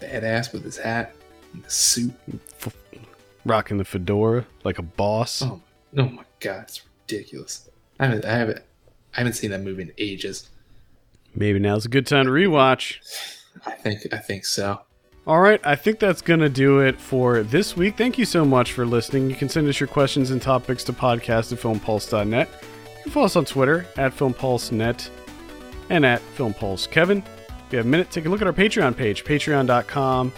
[0.00, 1.14] badass with his hat
[1.52, 2.14] and the suit.
[3.44, 5.42] Rocking the fedora like a boss.
[5.42, 5.60] Oh,
[5.98, 7.68] oh my god, it's ridiculous.
[8.00, 8.58] I haven't, I haven't,
[9.14, 10.48] I haven't seen that movie in ages.
[11.34, 12.96] Maybe now's a good time to rewatch.
[13.66, 14.80] I think, I think so.
[15.26, 17.96] All right, I think that's going to do it for this week.
[17.96, 19.30] Thank you so much for listening.
[19.30, 22.48] You can send us your questions and topics to podcast at filmpulse.net.
[22.52, 25.08] You can follow us on Twitter at filmpulsenet
[25.88, 26.90] and at filmpulse.
[26.90, 27.18] Kevin,
[27.66, 30.30] if you have a minute, take a look at our Patreon page, patreon.com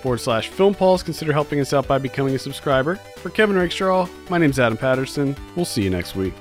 [0.00, 1.04] forward slash filmpulse.
[1.04, 2.94] Consider helping us out by becoming a subscriber.
[3.16, 5.34] For Kevin Rakestraw, my name's Adam Patterson.
[5.56, 6.34] We'll see you next week.